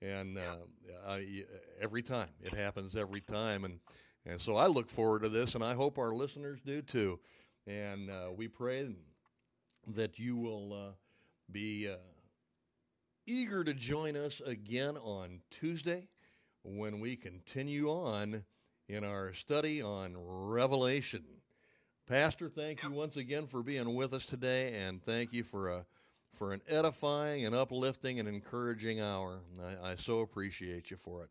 [0.00, 1.16] and uh,
[1.80, 3.80] every time it happens every time, and
[4.26, 7.18] and so I look forward to this, and I hope our listeners do too.
[7.66, 8.94] And uh, we pray
[9.88, 10.92] that you will uh,
[11.50, 11.96] be uh,
[13.26, 16.08] eager to join us again on Tuesday
[16.62, 18.44] when we continue on
[18.88, 21.24] in our study on Revelation.
[22.06, 25.86] Pastor, thank you once again for being with us today, and thank you for a
[26.32, 29.42] for an edifying and uplifting and encouraging hour.
[29.62, 31.30] I, I so appreciate you for it.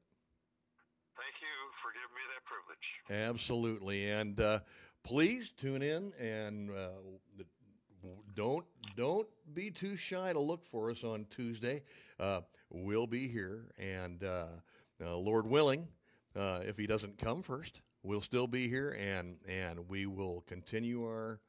[1.17, 2.70] Thank you for giving me that privilege.
[3.09, 4.59] Absolutely, and uh,
[5.03, 6.89] please tune in and uh,
[8.35, 8.65] don't
[8.95, 11.81] don't be too shy to look for us on Tuesday.
[12.19, 14.45] Uh, we'll be here, and uh,
[15.03, 15.87] uh, Lord willing,
[16.35, 21.03] uh, if He doesn't come first, we'll still be here, and and we will continue
[21.03, 21.39] our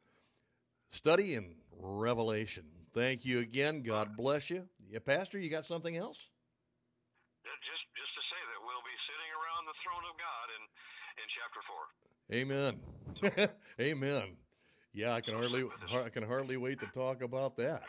[0.90, 2.64] study in Revelation.
[2.94, 3.82] Thank you again.
[3.82, 4.68] God bless you.
[4.90, 6.28] Yeah, Pastor, you got something else?
[7.64, 10.62] Just, just to say that we'll be sitting around the throne of God in,
[11.18, 11.82] in chapter four.
[12.32, 13.48] Amen.
[13.80, 14.36] Amen.
[14.94, 17.82] Yeah, I can hardly, I can hardly wait to talk about that.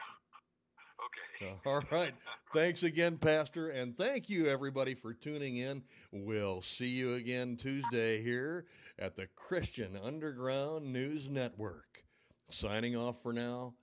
[1.41, 1.53] Okay.
[1.65, 2.13] All right.
[2.53, 5.83] Thanks again, Pastor, and thank you everybody for tuning in.
[6.11, 8.65] We'll see you again Tuesday here
[8.99, 12.03] at the Christian Underground News Network.
[12.49, 13.73] Signing off for now.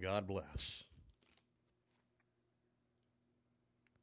[0.00, 0.84] God bless.